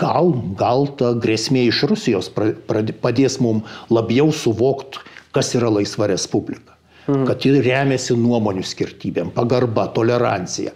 gal, 0.00 0.32
gal 0.56 0.88
ta 0.96 1.12
grėsmė 1.20 1.66
iš 1.68 1.82
Rusijos 1.90 2.30
padės 2.32 3.36
mums 3.44 3.76
labiau 3.92 4.32
suvokti, 4.32 5.02
kas 5.36 5.52
yra 5.58 5.68
laisva 5.72 6.08
respublika. 6.12 6.72
Mhm. 7.06 7.26
Kad 7.28 7.44
ji 7.46 7.60
remiasi 7.62 8.16
nuomonių 8.18 8.64
skirtybėm, 8.66 9.28
pagarba, 9.36 9.84
tolerancija, 9.94 10.72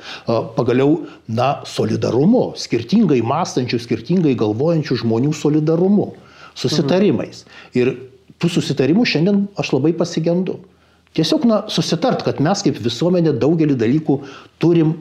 pagaliau, 0.55 1.01
na, 1.27 1.57
solidarumu, 1.67 2.53
skirtingai 2.61 3.19
mąstančių, 3.27 3.81
skirtingai 3.83 4.37
galvojančių 4.39 5.01
žmonių 5.03 5.33
solidarumu, 5.35 6.13
susitarimais. 6.55 7.43
Mhm. 7.49 7.81
Ir 7.81 7.95
tų 8.39 8.53
susitarimų 8.61 9.09
šiandien 9.09 9.49
aš 9.59 9.73
labai 9.75 9.93
pasigendu. 9.97 10.61
Tiesiog, 11.17 11.47
na, 11.49 11.63
susitart, 11.73 12.23
kad 12.27 12.39
mes 12.43 12.63
kaip 12.63 12.79
visuomenė 12.83 13.33
daugelį 13.43 13.77
dalykų 13.79 14.19
turim 14.63 14.95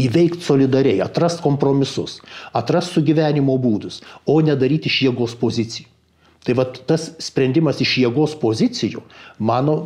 įveikti 0.00 0.42
solidariai, 0.42 1.02
atrast 1.04 1.42
kompromisus, 1.44 2.18
atrast 2.56 2.96
sugyvenimo 2.96 3.56
būdus, 3.60 4.00
o 4.26 4.40
nedaryti 4.42 4.90
iš 4.90 5.02
jėgos 5.08 5.36
pozicijų. 5.38 5.90
Tai 6.44 6.56
va 6.58 6.64
tas 6.68 7.10
sprendimas 7.24 7.78
iš 7.80 7.98
jėgos 8.02 8.34
pozicijų, 8.40 9.04
mano 9.38 9.76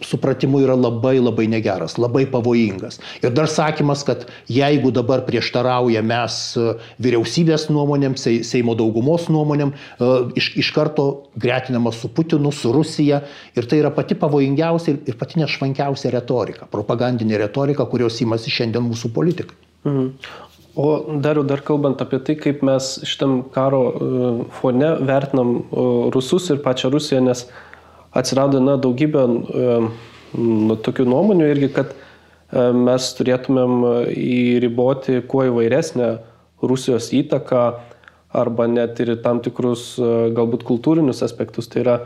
supratimu 0.00 0.60
yra 0.60 0.74
labai 0.74 1.18
labai 1.20 1.46
negeras, 1.48 1.96
labai 1.98 2.24
pavojingas. 2.30 2.98
Ir 3.22 3.32
dar 3.34 3.48
sakymas, 3.50 4.02
kad 4.06 4.26
jeigu 4.50 4.90
dabar 4.94 5.22
prieštarauja 5.26 6.02
mes 6.02 6.38
e, 6.58 6.74
vyriausybės 7.04 7.68
nuomonėm, 7.70 8.16
Seimo 8.18 8.74
daugumos 8.78 9.28
nuomonėm, 9.32 9.74
e, 9.74 10.12
iš, 10.40 10.50
iš 10.60 10.72
karto 10.74 11.06
gretinama 11.40 11.92
su 11.94 12.10
Putinu, 12.14 12.52
su 12.52 12.72
Rusija. 12.74 13.22
Ir 13.54 13.68
tai 13.70 13.80
yra 13.82 13.92
pati 13.94 14.18
pavojingiausia 14.18 14.96
ir 15.06 15.18
pati 15.20 15.40
nešvankiausia 15.42 16.12
retorika, 16.14 16.68
propagandinė 16.70 17.38
retorika, 17.46 17.86
kurios 17.90 18.18
įmasi 18.24 18.52
šiandien 18.52 18.84
mūsų 18.90 19.12
politikai. 19.14 19.56
Mhm. 19.86 20.10
O 20.74 20.88
dar, 21.22 21.38
dar 21.46 21.60
kalbant 21.62 22.00
apie 22.02 22.18
tai, 22.26 22.34
kaip 22.34 22.64
mes 22.66 22.96
šitam 23.06 23.44
karo 23.54 23.84
e, 23.94 24.24
fone 24.58 24.88
vertinam 25.06 25.60
rusus 26.10 26.50
ir 26.50 26.58
pačią 26.64 26.90
Rusiją, 26.90 27.20
nes 27.22 27.44
atsirado 28.14 28.62
na, 28.62 28.76
daugybė 28.80 29.24
e, 29.24 29.76
nu, 30.38 30.76
tokių 30.76 31.06
nuomonių 31.10 31.50
irgi, 31.52 31.70
kad 31.74 31.94
mes 32.54 33.06
turėtumėm 33.18 33.80
įriboti 34.14 35.16
kuo 35.26 35.40
įvairesnę 35.48 36.10
Rusijos 36.62 37.08
įtaką 37.16 37.62
arba 38.34 38.66
net 38.70 39.00
ir 39.02 39.16
tam 39.24 39.40
tikrus 39.42 39.96
galbūt 40.36 40.62
kultūrinius 40.68 41.24
aspektus. 41.26 41.66
Tai 41.72 41.82
yra 41.82 41.96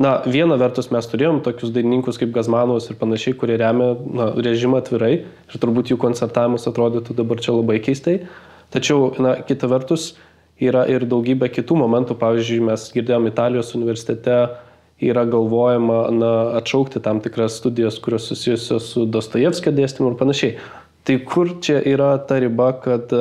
na, 0.00 0.14
viena 0.24 0.56
vertus 0.60 0.92
mes 0.94 1.08
turėjom 1.10 1.42
tokius 1.44 1.72
dainininkus 1.74 2.20
kaip 2.20 2.30
Gazmanovas 2.36 2.88
ir 2.90 2.98
panašiai, 3.00 3.36
kurie 3.40 3.58
remia 3.60 3.92
na, 3.98 4.30
režimą 4.38 4.80
atvirai 4.80 5.12
ir 5.20 5.60
turbūt 5.62 5.92
jų 5.92 5.98
koncertavimas 6.00 6.68
atrodytų 6.70 7.16
dabar 7.18 7.42
čia 7.42 7.56
labai 7.56 7.80
keistai. 7.84 8.20
Tačiau, 8.70 9.10
na, 9.18 9.34
kita 9.44 9.68
vertus, 9.70 10.12
yra 10.62 10.84
ir 10.88 11.04
daugybė 11.08 11.50
kitų 11.52 11.78
momentų. 11.82 12.16
Pavyzdžiui, 12.20 12.60
mes 12.70 12.86
girdėjom 12.94 13.26
Italijos 13.30 13.74
universitete 13.74 14.36
yra 15.00 15.24
galvojama 15.28 16.02
na, 16.12 16.32
atšaukti 16.60 17.00
tam 17.04 17.22
tikras 17.24 17.56
studijas, 17.60 17.98
kurios 18.02 18.28
susijusios 18.28 18.90
su 18.92 19.06
Dostojevskio 19.08 19.72
dėstymu 19.72 20.12
ir 20.12 20.18
panašiai. 20.20 20.58
Tai 21.08 21.16
kur 21.24 21.54
čia 21.64 21.78
yra 21.88 22.12
ta 22.28 22.36
riba, 22.42 22.74
kad, 22.84 23.12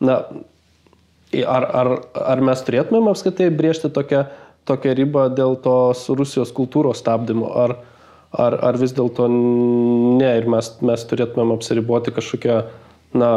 na, 0.00 0.16
ar, 1.44 1.68
ar, 1.82 1.92
ar 2.16 2.44
mes 2.48 2.64
turėtumėm 2.64 3.12
apskaitai 3.12 3.50
briežti 3.52 3.92
tokią 3.92 4.24
tokią 4.68 4.94
ribą 4.96 5.28
dėl 5.34 5.58
tos 5.60 6.06
Rusijos 6.08 6.52
kultūros 6.56 7.02
stabdymo, 7.02 7.50
ar, 7.64 7.76
ar, 8.32 8.56
ar 8.70 8.78
vis 8.80 8.94
dėlto 8.96 9.28
ne 9.30 10.30
ir 10.38 10.48
mes, 10.50 10.70
mes 10.84 11.06
turėtumėm 11.10 11.54
apsiriboti 11.56 12.14
kažkokią 12.16 12.62
na, 13.14 13.30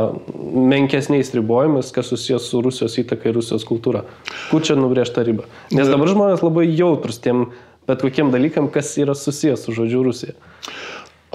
menkesniais 0.74 1.32
ribojimais, 1.38 1.94
kas 1.96 2.12
susijęs 2.12 2.50
su 2.50 2.62
Rusijos 2.66 2.98
įtaka 3.04 3.30
ir 3.30 3.38
Rusijos 3.38 3.66
kultūra. 3.68 4.04
Kur 4.52 4.66
čia 4.66 4.78
nubrėžta 4.80 5.26
riba? 5.28 5.48
Nes 5.72 5.90
dabar 5.92 6.10
žmonės 6.12 6.44
labai 6.46 6.68
jautrus 6.72 7.22
tiem 7.24 7.48
bet 7.88 8.04
kokiem 8.04 8.32
dalykam, 8.34 8.72
kas 8.72 8.92
yra 9.00 9.16
susijęs 9.16 9.64
su 9.64 9.76
žodžiu 9.78 10.04
Rusija. 10.08 10.36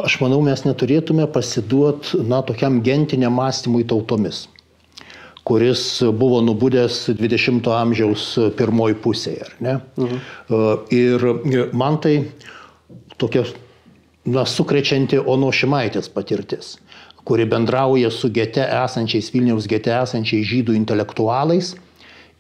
Aš 0.03 0.19
manau, 0.23 0.41
mes 0.45 0.65
neturėtume 0.65 1.27
pasiduoti, 1.33 2.23
na, 2.29 2.41
tokiam 2.45 2.81
gentiniam 2.85 3.35
mąstymui 3.37 3.87
tautomis 3.89 4.47
kuris 5.43 6.03
buvo 6.15 6.39
nubudęs 6.41 7.09
20-ojo 7.19 7.75
amžiaus 7.75 8.27
pirmoji 8.59 8.95
pusėje. 9.03 9.49
Mhm. 9.59 10.21
Ir 10.95 11.25
man 11.75 11.99
tai 11.99 12.15
tokia 13.19 13.43
na, 14.25 14.45
sukrečianti 14.47 15.19
Ono 15.19 15.51
Šimaitės 15.51 16.07
patirtis, 16.15 16.77
kuri 17.25 17.47
bendrauja 17.47 18.11
su 18.11 18.31
gete 18.35 18.65
esančiais, 18.67 19.31
Vilniaus 19.35 19.69
gete 19.71 19.95
esančiais 19.95 20.47
žydų 20.49 20.77
intelektualais 20.79 21.75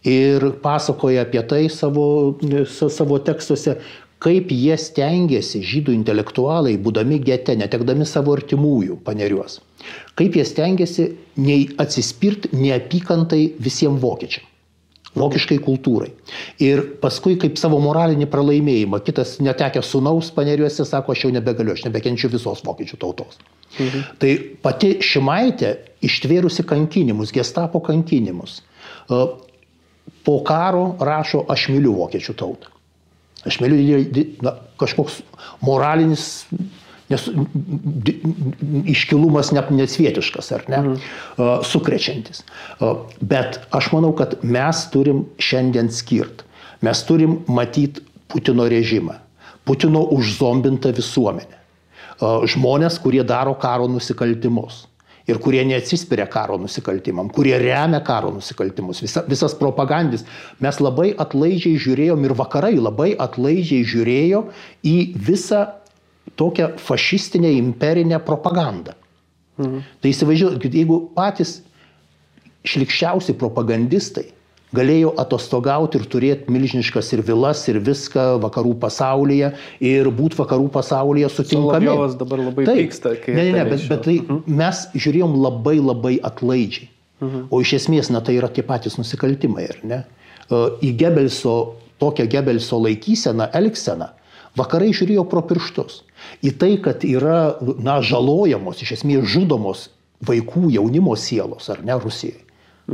ir 0.06 0.48
pasakoja 0.62 1.22
apie 1.26 1.42
tai 1.46 1.66
savo, 1.70 2.38
savo 2.66 3.18
tekstuose, 3.22 3.76
kaip 4.22 4.50
jie 4.54 4.76
stengiasi, 4.78 5.62
žydų 5.66 5.94
intelektualai, 5.96 6.76
būdami 6.78 7.18
gete, 7.26 7.56
netekdami 7.58 8.06
savo 8.06 8.34
artimųjų 8.36 9.00
paneriuos, 9.06 9.60
kaip 10.18 10.38
jie 10.38 10.46
stengiasi 10.46 11.08
nei 11.42 11.66
atsispirti 11.82 12.52
neapykantai 12.54 13.44
visiems 13.62 14.02
vokiečiam. 14.02 14.46
Vokiškai 15.18 15.59
kultūrai. 15.61 16.09
Ir 16.64 16.81
paskui, 17.03 17.35
kaip 17.40 17.59
savo 17.61 17.77
moralinį 17.85 18.31
pralaimėjimą, 18.33 19.03
kitas 19.05 19.35
netekęs 19.44 19.90
sunaus 19.92 20.31
paneriuose 20.33 20.87
sako, 20.88 21.12
aš 21.12 21.27
jau 21.27 21.33
nebegaliu, 21.35 21.75
aš 21.77 21.85
nebekenčiu 21.85 22.31
visos 22.33 22.62
vokiečių 22.64 22.98
tautos. 23.03 23.37
Mhm. 23.77 24.07
Tai 24.22 24.33
pati 24.64 24.94
Šimaitė 25.05 25.75
ištvėrusi 26.09 26.64
kankinimus, 26.68 27.33
gestapo 27.35 27.83
kankinimus, 27.85 28.62
po 30.25 30.37
karo 30.46 30.94
rašo, 31.01 31.44
aš 31.51 31.68
myliu 31.72 31.94
vokiečių 32.01 32.37
tautą. 32.38 32.72
Aš 33.48 33.59
myliu 33.61 34.01
na, 34.44 34.55
kažkoks 34.79 35.20
moralinis 35.66 36.46
nes, 37.12 37.27
iškilumas 38.94 39.53
ne, 39.57 39.64
nesvietiškas, 39.83 40.53
ar 40.57 40.64
ne, 40.72 40.83
uh, 40.92 41.53
sukrečiantis. 41.66 42.44
Bet 43.20 43.61
aš 43.75 43.92
manau, 43.94 44.14
kad 44.18 44.38
mes 44.42 44.87
turim 44.94 45.27
šiandien 45.42 45.92
skirt. 45.92 46.46
Mes 46.83 47.05
turim 47.07 47.42
matyti 47.46 48.03
Putino 48.33 48.64
režimą, 48.68 49.18
Putino 49.68 50.07
užzombintą 50.16 50.90
visuomenę. 50.96 51.61
Žmonės, 52.48 52.96
kurie 53.03 53.22
daro 53.27 53.53
karo 53.59 53.88
nusikaltimus 53.90 54.87
ir 55.29 55.38
kurie 55.42 55.62
neatsispiria 55.66 56.27
karo 56.31 56.57
nusikaltimam, 56.59 57.29
kurie 57.31 57.55
remia 57.61 58.01
karo 58.05 58.33
nusikaltimus, 58.35 59.03
visa, 59.05 59.22
visas 59.29 59.55
propagandis. 59.59 60.25
Mes 60.62 60.81
labai 60.83 61.12
atlaidžiai 61.25 61.79
žiūrėjom 61.83 62.27
ir 62.27 62.35
vakarai 62.38 62.75
labai 62.79 63.12
atlaidžiai 63.14 63.87
žiūrėjo 63.87 64.42
į 64.83 64.96
visą 65.29 65.66
tokią 66.36 66.76
fašistinę 66.78 67.52
imperinę 67.52 68.20
propagandą. 68.20 68.92
Mhm. 69.58 69.82
Tai 70.00 70.10
įsivaizduokit, 70.10 70.74
jeigu 70.74 71.00
patys 71.16 71.60
šlikščiausi 72.64 73.34
propagandistai 73.38 74.30
galėjo 74.76 75.12
atostogauti 75.20 76.00
ir 76.00 76.06
turėti 76.10 76.52
milžiniškas 76.52 77.12
ir 77.16 77.22
vilas, 77.26 77.62
ir 77.68 77.78
viską 77.84 78.38
vakarų 78.42 78.72
pasaulyje, 78.82 79.52
ir 79.84 80.08
būti 80.16 80.38
vakarų 80.40 80.70
pasaulyje 80.72 81.28
sutinkami. 81.32 81.84
Solovjovas 81.86 82.16
dabar 82.20 82.42
labai 82.46 82.66
Taip, 82.68 82.80
pyksta. 82.80 83.14
Ne, 83.28 83.36
ne, 83.50 83.52
ne, 83.58 83.66
bet, 83.68 83.84
bet 83.90 84.04
tai 84.06 84.16
uh 84.18 84.24
mhm. 84.24 84.40
-huh. 84.40 84.56
mes 84.62 84.82
žiūrėjom 84.94 85.36
labai 85.42 85.76
labai 85.80 86.14
atlaidžiai. 86.22 86.88
Uh 86.88 87.26
mhm. 87.26 87.36
-huh. 87.36 87.46
O 87.50 87.60
iš 87.60 87.72
esmės, 87.80 88.10
na 88.10 88.20
tai 88.20 88.38
yra 88.40 88.48
tie 88.48 88.62
patys 88.62 88.98
nusikaltimai, 88.98 89.68
ar 89.68 89.78
ne? 89.82 90.04
Į 90.82 90.96
Gebelso, 90.96 91.74
tokią 91.98 92.26
Gebelso 92.28 92.76
laikyseną, 92.82 93.48
elgseną, 93.52 94.08
vakarai 94.56 94.92
žiūrėjo 94.92 95.24
pro 95.28 95.42
pirštus. 95.42 96.02
Į 96.42 96.54
tai, 96.58 96.76
kad 96.82 97.04
yra, 97.06 97.56
na, 97.82 98.00
žalojamos, 98.04 98.82
iš 98.82 98.98
esmės 98.98 99.28
žudomos 99.30 99.88
vaikų, 100.22 100.70
jaunimo 100.74 101.14
sielos, 101.18 101.68
ar 101.72 101.82
ne, 101.87 101.98
Rusijai 101.98 102.42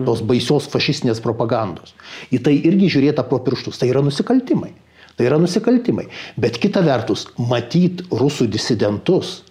tos 0.05 0.23
baisios 0.23 0.69
fašistinės 0.71 1.21
propagandos. 1.25 1.95
Į 2.35 2.43
tai 2.45 2.55
irgi 2.69 2.91
žiūrėta 2.93 3.25
pro 3.29 3.41
pirštus. 3.45 3.79
Tai 3.81 3.89
yra 3.91 4.03
nusikaltimai. 4.05 4.73
Tai 5.17 5.27
yra 5.27 5.39
nusikaltimai. 5.41 6.07
Bet 6.39 6.61
kita 6.63 6.83
vertus, 6.87 7.27
matyt 7.41 8.05
rusų 8.13 8.47
disidentus, 8.53 9.43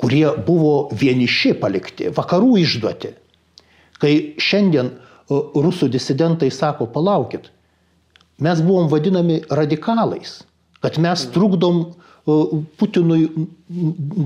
kurie 0.00 0.26
buvo 0.46 0.90
vieniši 0.96 1.54
palikti, 1.60 2.10
vakarų 2.16 2.58
išduoti. 2.64 3.14
Kai 4.00 4.12
šiandien 4.40 4.94
rusų 5.30 5.90
disidentai 5.92 6.50
sako, 6.52 6.88
palaukit, 6.90 7.50
mes 8.40 8.60
buvom 8.64 8.88
vadinami 8.92 9.42
radikalais, 9.52 10.40
kad 10.80 10.96
mes 10.98 11.26
trukdom 11.32 11.84
Putinui 12.24 13.28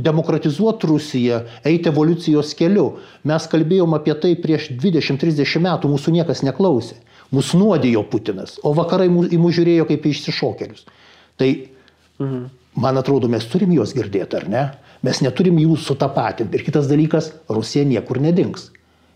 demokratizuoti 0.05 0.89
Rusiją, 0.91 1.41
eiti 1.65 1.89
evoliucijos 1.93 2.55
keliu. 2.59 2.89
Mes 3.29 3.47
kalbėjom 3.51 3.95
apie 3.97 4.17
tai 4.21 4.33
prieš 4.41 4.73
20-30 4.73 5.63
metų, 5.65 5.91
mūsų 5.93 6.15
niekas 6.17 6.43
neklausė. 6.47 6.99
Mūsų 7.35 7.61
nuodijo 7.61 8.05
Putinas, 8.11 8.59
o 8.63 8.75
vakarai 8.77 9.09
į 9.09 9.39
mus 9.41 9.57
žiūrėjo 9.57 9.87
kaip 9.89 10.05
į 10.05 10.13
išsišokėlius. 10.15 10.85
Tai 11.41 11.51
mhm. 12.21 12.43
man 12.83 13.01
atrodo, 13.01 13.31
mes 13.31 13.47
turim 13.51 13.73
juos 13.75 13.95
girdėti, 13.97 14.39
ar 14.39 14.49
ne? 14.51 14.65
Mes 15.05 15.21
neturim 15.25 15.59
jų 15.61 15.77
sutapatinti. 15.81 16.57
Ir 16.57 16.67
kitas 16.67 16.89
dalykas, 16.91 17.33
Rusija 17.53 17.85
niekur 17.89 18.21
nedings. 18.23 18.71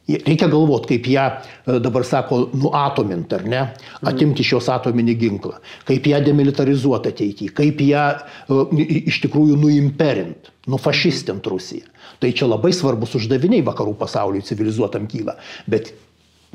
Reikia 0.08 0.48
galvoti, 0.48 0.94
kaip 0.94 1.06
ją 1.12 1.24
e, 1.28 1.78
dabar 1.84 2.04
sako, 2.08 2.40
nuatomint 2.56 3.32
ar 3.36 3.44
ne, 3.44 3.64
atimti 4.08 4.40
iš 4.40 4.54
jos 4.54 4.68
atominį 4.72 5.14
ginklą, 5.20 5.58
kaip 5.88 6.08
ją 6.08 6.22
demilitarizuoti 6.24 7.12
ateityje, 7.12 7.52
kaip 7.58 7.82
ją 7.84 8.04
e, 8.16 8.86
iš 9.12 9.20
tikrųjų 9.26 9.58
nuimperint, 9.60 10.48
nufašistint 10.72 11.44
Rusiją. 11.52 11.92
Tai 12.22 12.32
čia 12.32 12.48
labai 12.48 12.72
svarbus 12.72 13.18
uždaviniai 13.20 13.66
vakarų 13.66 13.98
pasauliui 14.00 14.46
civilizuotam 14.48 15.04
kyla. 15.10 15.36
Bet 15.68 15.92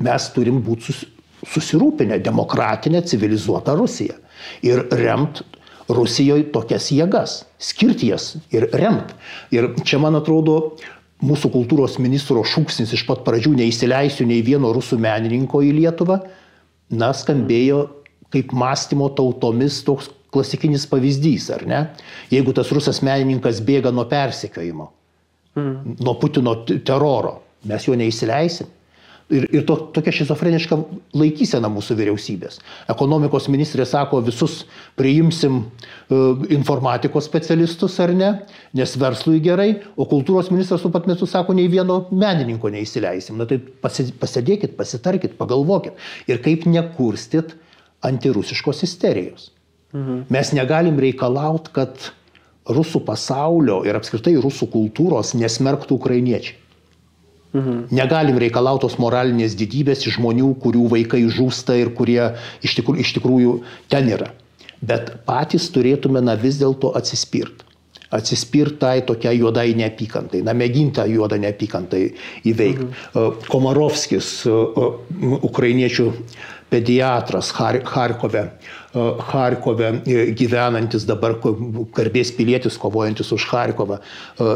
mes 0.02 0.26
turim 0.34 0.58
būti 0.64 0.96
susirūpinę 1.46 2.18
demokratinę 2.24 3.04
civilizuotą 3.06 3.78
Rusiją 3.78 4.18
ir 4.66 4.82
remt 4.98 5.44
Rusijoje 5.84 6.46
tokias 6.48 6.86
jėgas, 6.96 7.42
skirti 7.60 8.08
jas 8.08 8.30
ir 8.54 8.64
remt. 8.72 9.10
Ir 9.52 9.74
čia, 9.84 9.98
man 10.00 10.16
atrodo, 10.16 10.78
mūsų 11.22 11.50
kultūros 11.54 11.98
ministro 12.02 12.42
šūksnis 12.46 12.94
iš 12.96 13.04
pat 13.08 13.22
pradžių 13.26 13.54
neįsileisiu 13.60 14.26
nei 14.28 14.42
vieno 14.44 14.72
rusų 14.74 14.98
menininko 15.02 15.62
į 15.64 15.74
Lietuvą, 15.78 16.18
na, 16.94 17.12
skambėjo 17.14 17.84
kaip 18.34 18.52
mąstymo 18.56 19.08
tautomis 19.14 19.80
toks 19.86 20.10
klasikinis 20.34 20.88
pavyzdys, 20.90 21.48
ar 21.54 21.62
ne? 21.70 21.80
Jeigu 22.32 22.54
tas 22.56 22.70
rusas 22.74 22.98
menininkas 23.06 23.60
bėga 23.64 23.92
nuo 23.94 24.06
persekiojimo, 24.10 24.88
mm. 25.54 25.98
nuo 26.02 26.16
Putino 26.18 26.56
teroro, 26.66 27.36
mes 27.70 27.86
jo 27.86 27.94
neįsileisim. 27.98 28.70
Ir, 29.32 29.46
ir 29.56 29.62
to, 29.64 29.78
tokia 29.96 30.12
šizofreniška 30.12 30.76
laikysena 31.16 31.70
mūsų 31.72 31.94
vyriausybės. 31.96 32.58
Ekonomikos 32.92 33.46
ministrė 33.48 33.86
sako, 33.88 34.18
visus 34.26 34.58
priimsim 35.00 35.62
uh, 35.62 36.42
informatikos 36.52 37.24
specialistus 37.24 37.96
ar 38.04 38.12
ne, 38.12 38.28
nes 38.76 38.92
verslui 39.00 39.40
gerai, 39.44 39.70
o 39.96 40.04
kultūros 40.10 40.50
ministras 40.52 40.84
tuo 40.84 40.92
pat 40.92 41.08
metu 41.08 41.24
sako, 41.30 41.56
nei 41.56 41.70
vieno 41.72 42.02
menininko 42.12 42.68
neįsileisim. 42.74 43.38
Na 43.40 43.48
tai 43.48 43.62
pasidėkit, 43.80 44.76
pasitarkit, 44.76 45.38
pagalvokit. 45.40 45.96
Ir 46.28 46.42
kaip 46.44 46.68
nekurstit 46.68 47.56
antirusiškos 48.04 48.84
isterijos. 48.84 49.48
Mhm. 49.94 50.26
Mes 50.28 50.52
negalim 50.52 51.00
reikalauti, 51.00 51.72
kad 51.72 52.10
rusų 52.68 53.00
pasaulio 53.08 53.80
ir 53.88 53.96
apskritai 53.96 54.34
rusų 54.40 54.68
kultūros 54.72 55.32
nesmerktų 55.36 55.96
ukrainiečiai. 55.96 56.60
Mhm. 57.54 57.86
Negalim 57.94 58.38
reikalauti 58.42 58.82
tos 58.82 58.96
moralinės 58.98 59.54
didybės 59.58 60.02
iš 60.08 60.18
žmonių, 60.18 60.54
kurių 60.62 60.88
vaikai 60.90 61.22
žūsta 61.30 61.76
ir 61.78 61.92
kurie 61.94 62.32
iš 62.66 62.74
tikrųjų, 62.80 63.04
iš 63.04 63.12
tikrųjų 63.18 63.52
ten 63.92 64.10
yra. 64.10 64.32
Bet 64.82 65.14
patys 65.28 65.68
turėtume 65.72 66.20
na 66.24 66.34
vis 66.34 66.58
dėlto 66.60 66.90
atsispirti. 66.98 67.62
Atsispirti 68.14 68.78
tai 68.82 68.98
tokia 69.06 69.32
juodai 69.34 69.72
neapykantai, 69.74 70.42
na 70.46 70.52
mėginti 70.54 70.98
tą 71.00 71.06
juodą 71.10 71.38
neapykantai 71.42 72.02
įveikti. 72.46 72.90
Mhm. 72.90 73.46
Komarovskis, 73.50 74.28
ukrainiečių 75.50 76.10
pediatras 76.70 77.52
Harkove, 77.54 78.48
Harkove 78.94 79.90
gyvenantis 80.38 81.02
dabar 81.08 81.34
garbės 81.96 82.30
pilietis 82.36 82.76
kovojantis 82.78 83.32
už 83.34 83.46
Harkovą. 83.50 83.98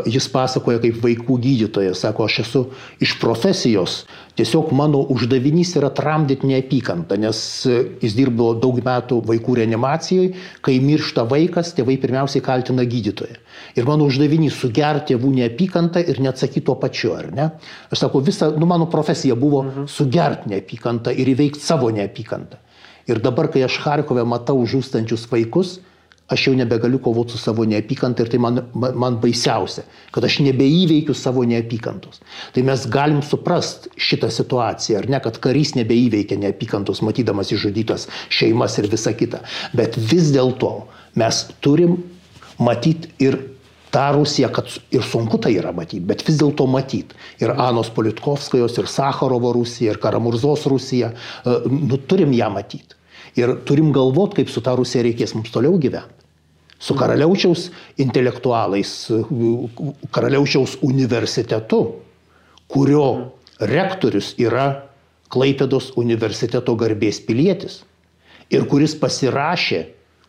Jis 0.07 0.29
pasakoja 0.31 0.79
kaip 0.83 1.01
vaikų 1.03 1.38
gydytojas, 1.42 2.05
sako, 2.05 2.29
aš 2.29 2.38
esu 2.44 2.62
iš 3.03 3.16
profesijos, 3.18 4.05
tiesiog 4.38 4.70
mano 4.79 5.01
uždavinys 5.11 5.74
yra 5.81 5.90
tramdyti 5.90 6.46
neapykantą, 6.46 7.18
nes 7.18 7.40
jis 7.66 8.14
dirbo 8.14 8.53
daug 8.55 8.79
metų 8.85 9.18
vaikų 9.27 9.59
reanimacijoje, 9.59 10.31
kai 10.62 10.79
miršta 10.87 11.27
vaikas, 11.27 11.74
tėvai 11.74 11.98
pirmiausiai 11.98 12.44
kaltina 12.44 12.87
gydytoją. 12.87 13.40
Ir 13.74 13.90
mano 13.90 14.07
uždavinys 14.07 14.55
sugerti 14.61 15.16
tėvų 15.16 15.33
neapykantą 15.40 16.05
ir 16.07 16.22
neatsakyti 16.22 16.62
tuo 16.68 16.79
pačiu, 16.79 17.16
ar 17.18 17.33
ne? 17.35 17.51
Aš 17.90 18.05
sakau, 18.05 18.22
visa, 18.22 18.53
nu, 18.55 18.70
mano 18.70 18.87
profesija 18.87 19.35
buvo 19.35 19.64
mhm. 19.66 19.90
sugerti 19.90 20.55
neapykantą 20.55 21.11
ir 21.18 21.35
įveikti 21.35 21.64
savo 21.64 21.90
neapykantą. 21.90 22.62
Ir 23.09 23.21
dabar, 23.25 23.49
kai 23.53 23.64
aš 23.64 23.79
Harkove 23.85 24.25
matau 24.29 24.61
žūstančius 24.68 25.27
vaikus, 25.31 25.79
aš 26.29 26.49
jau 26.49 26.55
nebegaliu 26.57 27.01
kovoti 27.01 27.33
su 27.33 27.38
savo 27.40 27.64
neapykanta 27.64 28.25
ir 28.25 28.29
tai 28.29 28.40
man, 28.42 28.61
man 28.75 29.16
baisiausia, 29.23 29.87
kad 30.12 30.27
aš 30.29 30.40
nebeįveikiu 30.44 31.16
savo 31.16 31.44
neapykantos. 31.49 32.21
Tai 32.53 32.64
mes 32.68 32.85
galim 32.92 33.23
suprast 33.25 33.88
šitą 33.97 34.29
situaciją, 34.33 35.01
ar 35.01 35.09
ne, 35.09 35.21
kad 35.25 35.40
karys 35.44 35.73
nebeįveikia 35.79 36.37
neapykantos, 36.42 37.01
matydamas 37.07 37.53
išžudytas 37.57 38.09
šeimas 38.29 38.77
ir 38.83 38.90
visa 38.92 39.14
kita. 39.16 39.40
Bet 39.73 39.97
vis 39.97 40.29
dėlto 40.35 40.75
mes 41.18 41.47
turim 41.64 41.97
matyti 42.61 43.09
ir 43.25 43.40
tą 43.88 44.11
Rusiją, 44.18 44.53
kad 44.53 44.68
ir 44.92 45.09
sunku 45.09 45.40
tai 45.40 45.55
yra 45.57 45.73
matyti, 45.73 46.05
bet 46.05 46.27
vis 46.27 46.37
dėlto 46.42 46.68
matyti. 46.68 47.16
Ir 47.40 47.55
Anos 47.57 47.88
Politkovskajos, 47.97 48.77
ir 48.77 48.92
Sakharovo 48.92 49.55
Rusija, 49.57 49.94
ir 49.94 50.03
Karamurzos 50.03 50.68
Rusija, 50.68 51.14
e, 51.14 51.59
nu, 51.73 51.97
turim 51.97 52.37
ją 52.37 52.53
matyti. 52.53 52.98
Ir 53.38 53.55
turim 53.68 53.92
galvoti, 53.94 54.40
kaip 54.40 54.51
su 54.51 54.62
tą 54.64 54.74
Rusiją 54.79 55.05
reikės 55.07 55.35
mums 55.37 55.53
toliau 55.55 55.79
gyventi. 55.81 56.27
Su 56.79 56.94
karaliaučiaus 56.94 57.68
intelektualais, 57.98 58.90
karaliaučiaus 60.14 60.77
universitetu, 60.87 61.81
kurio 62.70 63.09
rektorius 63.59 64.35
yra 64.38 64.68
Klaipėdos 65.29 65.90
universiteto 66.01 66.72
garbės 66.79 67.18
pilietis 67.20 67.83
ir 68.48 68.64
kuris 68.70 68.94
pasirašė 68.96 69.85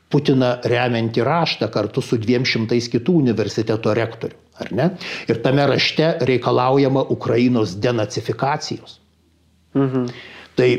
Putiną 0.09 0.55
remiantį 0.65 1.21
raštą 1.21 1.67
kartu 1.69 2.01
su 2.01 2.17
dviem 2.17 2.41
šimtais 2.41 2.87
kitų 2.89 3.13
universiteto 3.19 3.91
rektorių. 3.93 4.37
Ar 4.59 4.71
ne? 4.73 4.87
Ir 5.29 5.37
tame 5.43 5.67
rašte 5.69 6.07
reikalaujama 6.25 7.03
Ukrainos 7.13 7.75
denacifikacijos. 7.77 8.97
Mhm. 9.77 10.07
Tai 10.57 10.69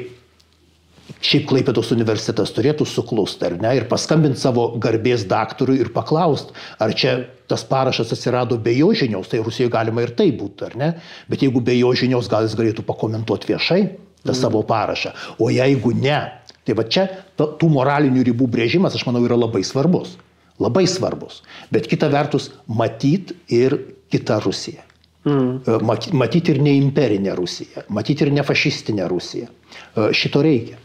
šiaip 1.18 1.48
Klaipėdos 1.50 1.90
universitetas 1.94 2.52
turėtų 2.56 2.86
suklusti, 2.88 3.46
ar 3.48 3.58
ne, 3.60 3.74
ir 3.78 3.88
paskambinti 3.90 4.40
savo 4.40 4.70
garbės 4.82 5.26
daktarui 5.30 5.80
ir 5.82 5.92
paklausti, 5.94 6.54
ar 6.78 6.94
čia 6.96 7.16
tas 7.50 7.64
parašas 7.66 8.12
atsirado 8.14 8.58
be 8.62 8.76
jo 8.78 8.92
žinios, 8.94 9.30
tai 9.30 9.42
Rusijoje 9.42 9.72
galima 9.74 10.06
ir 10.06 10.14
tai 10.18 10.30
būtų, 10.36 10.70
ar 10.70 10.78
ne, 10.78 10.92
bet 11.30 11.42
jeigu 11.42 11.62
be 11.64 11.74
jo 11.78 11.90
žinios, 11.98 12.30
gal 12.30 12.46
jis 12.46 12.58
galėtų 12.58 12.86
pakomentuoti 12.86 13.50
viešai 13.50 13.80
tą 14.20 14.34
mm. 14.34 14.38
savo 14.38 14.62
parašą, 14.68 15.16
o 15.42 15.50
jeigu 15.50 15.96
ne, 15.96 16.20
Tai 16.70 16.76
va 16.78 16.84
čia 16.86 17.06
tų 17.40 17.70
moralinių 17.72 18.24
ribų 18.28 18.48
brėžimas, 18.52 18.94
aš 18.96 19.06
manau, 19.08 19.24
yra 19.26 19.38
labai 19.38 19.62
svarbus. 19.66 20.14
Labai 20.60 20.84
svarbus. 20.90 21.40
Bet 21.72 21.88
kita 21.90 22.10
vertus, 22.12 22.50
matyt 22.68 23.32
ir 23.50 23.78
kitą 24.12 24.38
Rusiją. 24.44 24.84
Mm. 25.24 25.48
E, 25.68 25.78
Matyti 26.16 26.54
ir 26.54 26.60
neimperinę 26.64 27.34
Rusiją, 27.36 27.84
matyti 27.92 28.24
ir 28.24 28.30
nefašistinę 28.38 29.08
Rusiją. 29.08 29.48
E, 29.50 30.12
šito 30.16 30.44
reikia. 30.44 30.78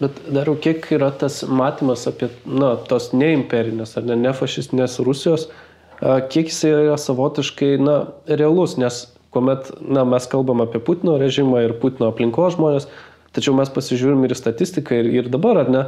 Bet 0.00 0.16
dar 0.32 0.48
kiek 0.64 0.86
yra 0.96 1.10
tas 1.12 1.42
matymas 1.44 2.06
apie 2.08 2.30
na, 2.48 2.72
tos 2.88 3.10
neimperinės 3.12 3.98
ar 4.00 4.06
ne, 4.08 4.16
nefašistinės 4.16 4.96
Rusijos, 5.04 5.50
kiek 6.00 6.48
jis 6.48 6.62
yra 6.70 6.96
savotiškai 6.96 7.74
na, 7.82 7.96
realus, 8.26 8.78
nes 8.80 9.02
kuomet 9.30 9.68
na, 9.84 10.06
mes 10.08 10.24
kalbam 10.26 10.64
apie 10.64 10.80
Putino 10.82 11.18
režimą 11.20 11.66
ir 11.66 11.76
Putino 11.82 12.08
aplinkos 12.08 12.56
žmonės, 12.56 12.88
Tačiau 13.30 13.54
mes 13.54 13.70
pasižiūrim 13.70 14.24
ir 14.26 14.34
statistiką 14.34 14.96
ir, 15.04 15.08
ir 15.20 15.28
dabar, 15.30 15.62
ar 15.62 15.70
ne, 15.70 15.84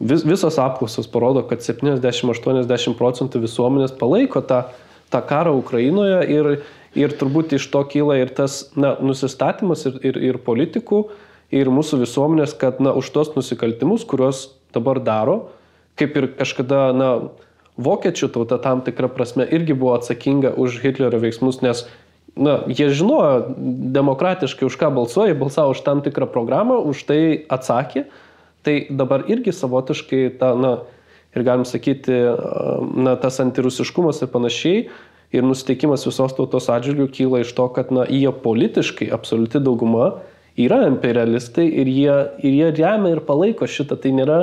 vis, 0.00 0.24
visos 0.24 0.56
apklausos 0.60 1.08
parodo, 1.12 1.42
kad 1.48 1.60
70-80 1.64 2.96
procentų 2.96 3.42
visuomenės 3.44 3.92
palaiko 3.98 4.40
tą, 4.40 4.62
tą 5.12 5.20
karą 5.28 5.52
Ukrainoje 5.58 6.22
ir, 6.32 6.50
ir 6.96 7.16
turbūt 7.20 7.52
iš 7.58 7.68
to 7.74 7.82
kyla 7.92 8.16
ir 8.22 8.32
tas 8.32 8.62
na, 8.76 8.94
nusistatymas 9.04 9.84
ir, 9.90 9.98
ir, 10.00 10.20
ir 10.30 10.40
politikų, 10.46 11.02
ir 11.54 11.70
mūsų 11.72 12.02
visuomenės, 12.02 12.54
kad 12.58 12.82
na, 12.84 12.92
už 12.96 13.10
tos 13.14 13.32
nusikaltimus, 13.36 14.04
kuriuos 14.08 14.48
dabar 14.74 15.00
daro, 15.00 15.38
kaip 15.98 16.16
ir 16.18 16.30
kažkada, 16.38 16.90
na, 16.96 17.10
vokiečių 17.78 18.28
tauta 18.34 18.58
tam 18.62 18.82
tikrą 18.84 19.10
prasme 19.14 19.46
irgi 19.46 19.76
buvo 19.78 19.94
atsakinga 19.96 20.52
už 20.58 20.80
Hitlerio 20.82 21.20
veiksmus, 21.22 21.62
nes 21.62 21.86
na, 22.38 22.60
jie 22.70 22.90
žinojo 22.94 23.54
demokratiškai, 23.94 24.66
už 24.68 24.78
ką 24.78 24.90
balsuoja, 24.94 25.36
balsavo 25.38 25.74
už 25.74 25.82
tam 25.86 26.02
tikrą 26.04 26.28
programą, 26.30 26.78
už 26.82 27.06
tai 27.08 27.20
atsakė. 27.48 28.06
Tai 28.66 28.74
dabar 28.90 29.24
irgi 29.30 29.54
savotiškai 29.54 30.22
ta, 30.38 30.52
na, 30.58 30.72
ir 31.34 31.44
galim 31.46 31.66
sakyti, 31.68 32.14
na, 32.98 33.14
tas 33.20 33.38
antirusiškumas 33.42 34.22
ir 34.22 34.32
panašiai, 34.34 34.88
ir 35.34 35.44
nusiteikimas 35.46 36.06
visos 36.08 36.34
tautos 36.36 36.68
atžvilgių 36.72 37.08
kyla 37.14 37.42
iš 37.44 37.54
to, 37.56 37.68
kad, 37.74 37.94
na, 37.94 38.06
jie 38.10 38.30
politiškai, 38.32 39.10
absoliuti 39.14 39.62
dauguma, 39.62 40.18
yra 40.58 40.84
imperialistai 40.88 41.66
ir 41.82 41.90
jie, 41.90 42.16
ir 42.42 42.56
jie 42.60 42.70
remia 42.78 43.14
ir 43.14 43.24
palaiko 43.26 43.68
šitą. 43.68 43.98
Tai 44.02 44.14
nėra 44.16 44.38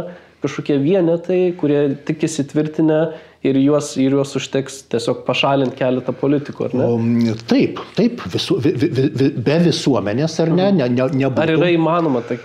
kažkokie 0.46 0.78
vienetai, 0.82 1.40
kurie 1.60 1.82
tik 2.06 2.26
įsitvirtinę 2.28 3.00
ir 3.46 3.58
juos, 3.62 3.92
ir 4.02 4.16
juos 4.16 4.34
užteks 4.38 4.80
tiesiog 4.92 5.24
pašalinti 5.28 5.78
keletą 5.80 6.14
politikų, 6.18 6.68
ar 6.68 6.76
ne? 6.78 7.36
Taip, 7.50 7.82
taip, 7.98 8.24
visu, 8.34 8.58
vi, 8.62 8.74
vi, 8.82 8.90
vi, 9.06 9.30
be 9.48 9.58
visuomenės, 9.68 10.38
ar 10.44 10.54
ne? 10.54 10.70
ne, 10.76 10.88
ne 10.90 11.10
nebūtų. 11.22 11.44
ar 11.44 11.54
yra 11.56 11.70
įmanoma 11.74 12.24
tai, 12.28 12.40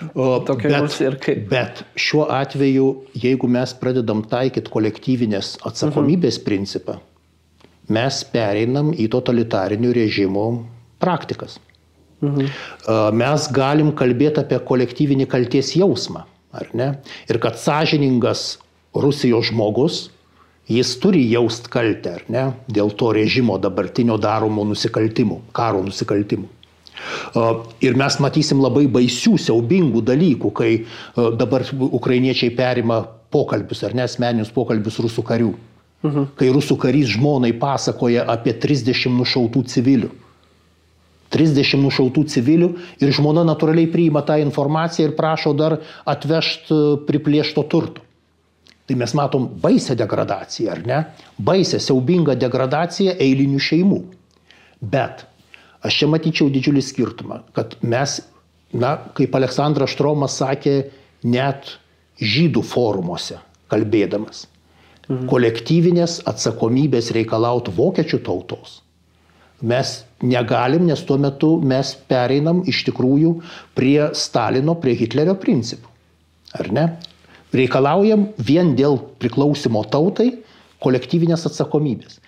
tokia 0.48 0.82
Rusija 0.82 1.12
ir 1.12 1.18
kaip? 1.22 1.46
Bet 1.52 1.84
šiuo 2.00 2.26
atveju, 2.36 2.90
jeigu 3.24 3.50
mes 3.50 3.74
pradedam 3.80 4.24
taikyti 4.28 4.72
kolektyvinės 4.72 5.56
atsakomybės 5.70 6.40
mhm. 6.40 6.46
principą, 6.48 7.00
mes 7.90 8.22
pereinam 8.32 8.92
į 8.94 9.08
totalitarinių 9.12 9.96
režimų 10.02 10.46
praktikas. 11.02 11.58
Mhm. 12.20 12.48
Mes 13.16 13.48
galim 13.56 13.92
kalbėti 13.96 14.42
apie 14.42 14.58
kolektyvinį 14.68 15.26
kalties 15.30 15.72
jausmą, 15.78 16.26
ar 16.52 16.72
ne? 16.76 16.94
Ir 17.32 17.40
kad 17.40 17.56
sąžiningas 17.60 18.58
Rusijos 18.94 19.48
žmogus, 19.48 20.10
jis 20.70 20.92
turi 21.00 21.22
jaust 21.30 21.70
kaltę, 21.72 22.18
ar 22.20 22.24
ne? 22.28 22.44
Dėl 22.68 22.92
to 22.92 23.12
režimo 23.16 23.56
dabartinio 23.62 24.18
daromų 24.20 24.68
nusikaltimų, 24.74 25.40
karo 25.56 25.82
nusikaltimų. 25.86 26.48
Ir 27.80 27.96
mes 27.96 28.18
matysim 28.20 28.60
labai 28.60 28.84
baisių, 28.92 29.38
siaubingų 29.40 30.02
dalykų, 30.04 30.50
kai 30.52 30.70
dabar 31.16 31.64
ukrainiečiai 31.88 32.52
perima 32.52 33.00
pokalbius 33.32 33.80
ar 33.86 33.96
nesmeninius 33.96 34.50
pokalbius 34.52 35.00
rusų 35.00 35.24
karių. 35.24 35.54
Mhm. 36.04 36.32
Kai 36.36 36.48
rusų 36.52 36.76
karys 36.80 37.14
žmonai 37.14 37.54
pasakoja 37.60 38.26
apie 38.28 38.52
30 38.56 39.16
nušautų 39.16 39.64
civilių 39.68 40.10
30 41.30 41.78
nušautų 41.84 42.24
civilių 42.32 42.68
ir 43.02 43.12
žmona 43.14 43.44
natūraliai 43.46 43.90
priima 43.90 44.22
tą 44.26 44.40
informaciją 44.42 45.08
ir 45.08 45.16
prašo 45.18 45.54
dar 45.56 45.78
atvežti 46.08 46.74
e, 46.74 46.94
priplėšto 47.06 47.64
turto. 47.70 48.02
Tai 48.90 48.96
mes 48.98 49.12
matom 49.14 49.46
baisę 49.62 49.94
degradaciją, 49.94 50.72
ar 50.72 50.80
ne? 50.86 50.96
Baisę, 51.38 51.78
siaubingą 51.78 52.34
degradaciją 52.34 53.14
eilinių 53.22 53.60
šeimų. 53.62 54.00
Bet 54.82 55.22
aš 55.86 56.00
čia 56.00 56.08
matyčiau 56.10 56.50
didžiulį 56.50 56.82
skirtumą, 56.82 57.44
kad 57.54 57.78
mes, 57.86 58.18
na, 58.74 58.96
kaip 59.14 59.36
Aleksandras 59.38 59.94
Štromas 59.94 60.40
sakė, 60.42 60.74
net 61.22 61.76
žydų 62.18 62.64
forumuose 62.66 63.38
kalbėdamas, 63.70 64.48
mhm. 65.06 65.28
kolektyvinės 65.30 66.20
atsakomybės 66.26 67.14
reikalauti 67.14 67.70
vokiečių 67.76 68.24
tautos 68.26 68.80
mes 69.62 69.92
negalim, 70.22 70.86
nes 70.88 71.02
tuo 71.06 71.18
metu 71.20 71.54
mes 71.62 71.92
pereinam 72.08 72.62
iš 72.68 72.82
tikrųjų 72.88 73.34
prie 73.76 74.10
Stalino, 74.16 74.76
prie 74.80 74.96
Hitlerio 74.98 75.36
principų. 75.40 75.88
Ar 76.58 76.70
ne? 76.74 76.86
Reikalaujam 77.54 78.28
vien 78.38 78.74
dėl 78.78 78.98
priklausimo 79.22 79.82
tautai 79.90 80.30
kolektyvinės 80.82 81.46
atsakomybės. 81.50 82.20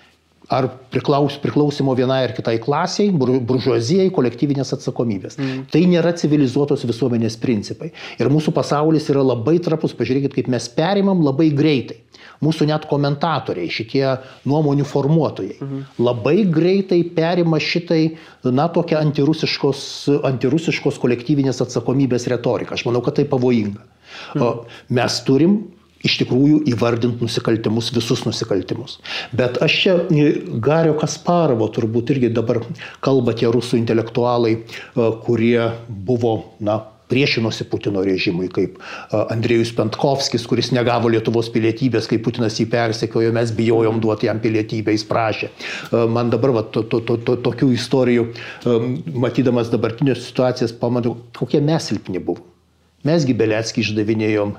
Ar 0.53 0.69
priklaus, 0.93 1.39
priklausimo 1.41 1.95
vienai 1.97 2.23
ar 2.27 2.35
kitai 2.37 2.59
klasiai, 2.63 3.11
buržuazijai, 3.13 4.11
kolektyvinės 4.13 4.75
atsakomybės. 4.77 5.39
Mm. 5.41 5.67
Tai 5.73 5.83
nėra 5.89 6.13
civilizuotos 6.19 6.85
visuomenės 6.89 7.39
principai. 7.41 7.93
Ir 8.21 8.31
mūsų 8.33 8.55
pasaulis 8.57 9.09
yra 9.13 9.25
labai 9.25 9.59
trapus. 9.65 9.97
Pažiūrėkit, 9.97 10.37
kaip 10.37 10.51
mes 10.53 10.69
perimam 10.77 11.25
labai 11.25 11.51
greitai 11.57 12.03
mūsų 12.43 12.67
net 12.71 12.87
komentatoriai, 12.91 13.71
šitie 13.73 14.05
nuomonių 14.51 14.87
formuotojai, 14.89 15.59
mhm. 15.61 15.85
labai 16.03 16.43
greitai 16.51 17.03
perima 17.17 17.61
šitai, 17.63 18.03
na, 18.51 18.69
tokią 18.73 18.99
antirusiškos, 19.03 19.85
antirusiškos 20.33 20.99
kolektyvinės 21.03 21.63
atsakomybės 21.65 22.27
retoriką. 22.33 22.77
Aš 22.77 22.87
manau, 22.89 23.05
kad 23.05 23.21
tai 23.21 23.29
pavojinga. 23.31 23.87
Mhm. 24.35 24.67
Mes 24.99 25.23
turim 25.29 25.63
iš 26.07 26.19
tikrųjų 26.23 26.63
įvardinti 26.73 27.25
nusikaltimus, 27.25 27.93
visus 27.95 28.25
nusikaltimus. 28.27 28.99
Bet 29.37 29.61
aš 29.65 29.79
čia 29.85 29.99
Gario 30.63 30.97
Kasparovo 30.99 31.69
turbūt 31.73 32.15
irgi 32.17 32.33
dabar 32.35 32.63
kalba 33.05 33.37
tie 33.39 33.51
rusų 33.53 33.81
intelektualai, 33.81 34.57
kurie 35.27 35.71
buvo, 35.89 36.35
na, 36.61 36.83
priešinosi 37.13 37.67
Putino 37.69 38.01
režimui, 38.07 38.49
kaip 38.53 38.79
Andrėjus 39.13 39.75
Pentkovskis, 39.77 40.47
kuris 40.49 40.71
negavo 40.73 41.11
Lietuvos 41.13 41.51
pilietybės, 41.53 42.09
kai 42.09 42.21
Putinas 42.25 42.57
jį 42.61 42.71
persekiojo, 42.73 43.35
mes 43.37 43.53
bijojom 43.57 44.01
duoti 44.01 44.31
jam 44.31 44.41
pilietybę, 44.41 44.95
jis 44.97 45.05
prašė. 45.11 45.51
Man 46.15 46.33
dabar 46.33 46.55
va, 46.57 46.65
to, 46.65 46.87
to, 46.89 47.03
to, 47.09 47.19
to, 47.27 47.37
tokių 47.45 47.69
istorijų, 47.77 48.31
matydamas 49.27 49.69
dabartinės 49.73 50.25
situacijas, 50.31 50.73
pamatau, 50.81 51.19
kokie 51.37 51.61
mes 51.61 51.93
silpni 51.93 52.23
buvome. 52.23 52.52
Mesgi 53.09 53.35
Belecki 53.35 53.83
išdavinėjom, 53.83 54.55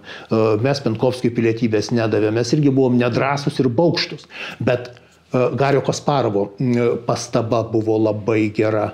mes 0.64 0.82
Penkovskijui 0.84 1.32
pilietybės 1.38 1.94
nedavėm, 1.96 2.36
mes 2.36 2.52
irgi 2.56 2.74
buvom 2.76 2.98
nedrasus 3.00 3.62
ir 3.64 3.70
baukštus. 3.72 4.28
Bet 4.60 4.92
Gario 5.32 5.82
Kasparovo 5.86 6.50
pastaba 7.08 7.64
buvo 7.72 7.96
labai 8.04 8.50
gera 8.54 8.90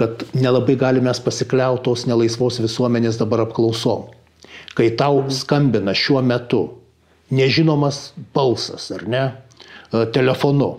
kad 0.00 0.22
nelabai 0.32 0.78
galime 0.80 1.12
pasikliautos 1.24 2.06
nelaisvos 2.08 2.56
visuomenės 2.64 3.18
dabar 3.20 3.42
apklausom. 3.44 4.06
Kai 4.72 4.86
tau 4.96 5.26
skambina 5.34 5.92
šiuo 5.92 6.22
metu 6.24 6.62
nežinomas 7.36 8.14
balsas, 8.34 8.86
ar 8.96 9.04
ne, 9.04 9.24
e, 9.92 10.06
telefonu 10.14 10.70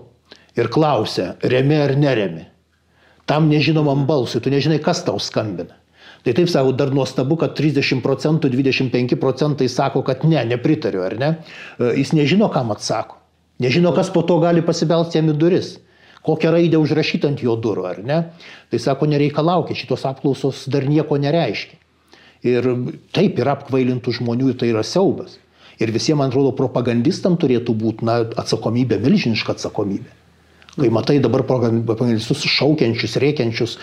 ir 0.57 0.71
klausia, 0.73 1.35
remi 1.53 1.77
ar 1.77 1.93
neremi, 2.01 2.47
tam 3.29 3.45
nežinomam 3.51 4.07
balsui, 4.09 4.41
tu 4.41 4.49
nežinai, 4.49 4.81
kas 4.81 5.03
tau 5.05 5.21
skambina. 5.21 5.77
Tai 6.21 6.33
taip 6.37 6.49
sako, 6.53 6.73
dar 6.77 6.91
nuostabu, 6.93 7.37
kad 7.41 7.55
30 7.57 8.03
procentų, 8.05 8.51
25 8.53 9.17
procentai 9.21 9.69
sako, 9.71 10.03
kad 10.05 10.25
ne, 10.29 10.41
nepritariu, 10.51 11.01
ar 11.05 11.15
ne? 11.17 11.31
E, 11.79 11.95
jis 11.97 12.13
nežino, 12.13 12.49
kam 12.53 12.69
atsako. 12.75 13.17
Nežino, 13.61 13.93
kas 13.95 14.11
po 14.13 14.21
to 14.25 14.37
gali 14.41 14.61
pasibelsti 14.65 15.19
jam 15.19 15.33
į 15.33 15.37
duris 15.41 15.75
kokią 16.21 16.51
raidę 16.53 16.79
užrašyti 16.81 17.29
ant 17.29 17.43
jo 17.43 17.55
durų, 17.57 17.85
ar 17.89 18.01
ne? 18.05 18.19
Tai 18.71 18.79
sako, 18.81 19.09
nereikalaukia, 19.09 19.77
šitos 19.77 20.05
apklausos 20.09 20.67
dar 20.71 20.85
nieko 20.89 21.17
nereiškia. 21.21 21.79
Ir 22.45 22.67
taip 23.13 23.37
yra 23.41 23.55
apkvailintų 23.57 24.15
žmonių 24.17 24.55
tai 24.57 24.71
yra 24.71 24.83
siaubas. 24.85 25.37
Ir 25.81 25.93
visiems, 25.93 26.19
man 26.19 26.29
atrodo, 26.29 26.53
propagandistam 26.57 27.37
turėtų 27.41 27.73
būti 27.77 28.05
na, 28.05 28.21
atsakomybė, 28.43 28.99
milžiniška 29.01 29.55
atsakomybė. 29.57 30.09
Kai 30.81 30.89
matai 30.89 31.19
dabar 31.21 31.43
propagandistus 31.45 32.41
šaukiančius, 32.49 33.19
rėkiančius, 33.21 33.77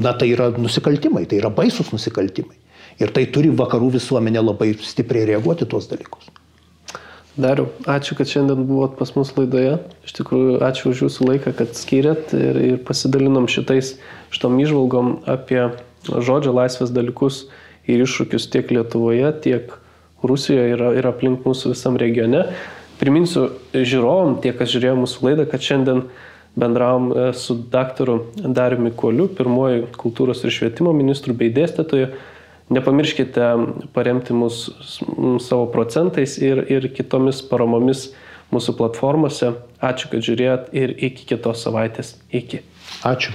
na 0.00 0.14
tai 0.16 0.30
yra 0.32 0.48
nusikaltimai, 0.56 1.26
tai 1.28 1.42
yra 1.42 1.52
baisus 1.52 1.92
nusikaltimai. 1.92 2.56
Ir 2.98 3.12
tai 3.14 3.26
turi 3.30 3.52
vakarų 3.54 3.92
visuomenė 3.98 4.42
labai 4.42 4.72
stipriai 4.80 5.28
reaguoti 5.28 5.68
tuos 5.68 5.90
dalykus. 5.90 6.30
Dariu, 7.38 7.68
ačiū, 7.86 8.16
kad 8.18 8.26
šiandien 8.26 8.64
buvot 8.66 8.96
pas 8.98 9.12
mus 9.14 9.28
laidoje. 9.36 9.76
Iš 10.08 10.16
tikrųjų, 10.16 10.56
ačiū 10.66 10.88
už 10.90 11.04
jūsų 11.04 11.28
laiką, 11.28 11.52
kad 11.60 11.76
skiriat 11.78 12.32
ir, 12.34 12.58
ir 12.72 12.80
pasidalinom 12.82 13.46
šitais, 13.46 13.92
šitom 14.34 14.56
išvalgom 14.58 15.12
apie 15.30 15.68
žodžio 16.08 16.56
laisvės 16.56 16.90
dalykus 16.90 17.44
ir 17.86 18.02
iššūkius 18.02 18.48
tiek 18.50 18.72
Lietuvoje, 18.74 19.30
tiek 19.44 19.76
Rusijoje 20.26 20.72
ir, 20.74 20.82
ir 20.98 21.06
aplink 21.06 21.46
mūsų 21.46 21.76
visam 21.76 22.00
regione. 22.00 22.48
Priminsiu 22.98 23.52
žiūrovom, 23.70 24.40
tie, 24.42 24.50
kas 24.50 24.72
žiūrėjo 24.74 24.96
mūsų 25.04 25.28
laidą, 25.28 25.46
kad 25.46 25.62
šiandien 25.62 26.08
bendravom 26.58 27.12
e, 27.12 27.28
su 27.32 27.56
daktaru 27.72 28.18
Dariumi 28.36 28.92
Koliu, 28.96 29.28
pirmoji 29.38 29.86
kultūros 29.98 30.42
ir 30.44 30.54
švietimo 30.54 30.92
ministru 30.96 31.36
bei 31.38 31.52
dėstytoju. 31.54 32.10
Nepamirškite 32.74 33.44
paremti 33.96 34.36
mus 34.36 34.66
savo 35.40 35.70
procentais 35.72 36.36
ir, 36.42 36.60
ir 36.68 36.90
kitomis 36.92 37.40
paramomis 37.48 38.10
mūsų 38.52 38.76
platformose. 38.80 39.54
Ačiū, 39.80 40.12
kad 40.12 40.24
žiūrėjot 40.26 40.70
ir 40.76 40.92
iki 41.08 41.24
kitos 41.32 41.64
savaitės. 41.64 42.16
Iki. 42.28 42.62
Ačiū. 43.08 43.32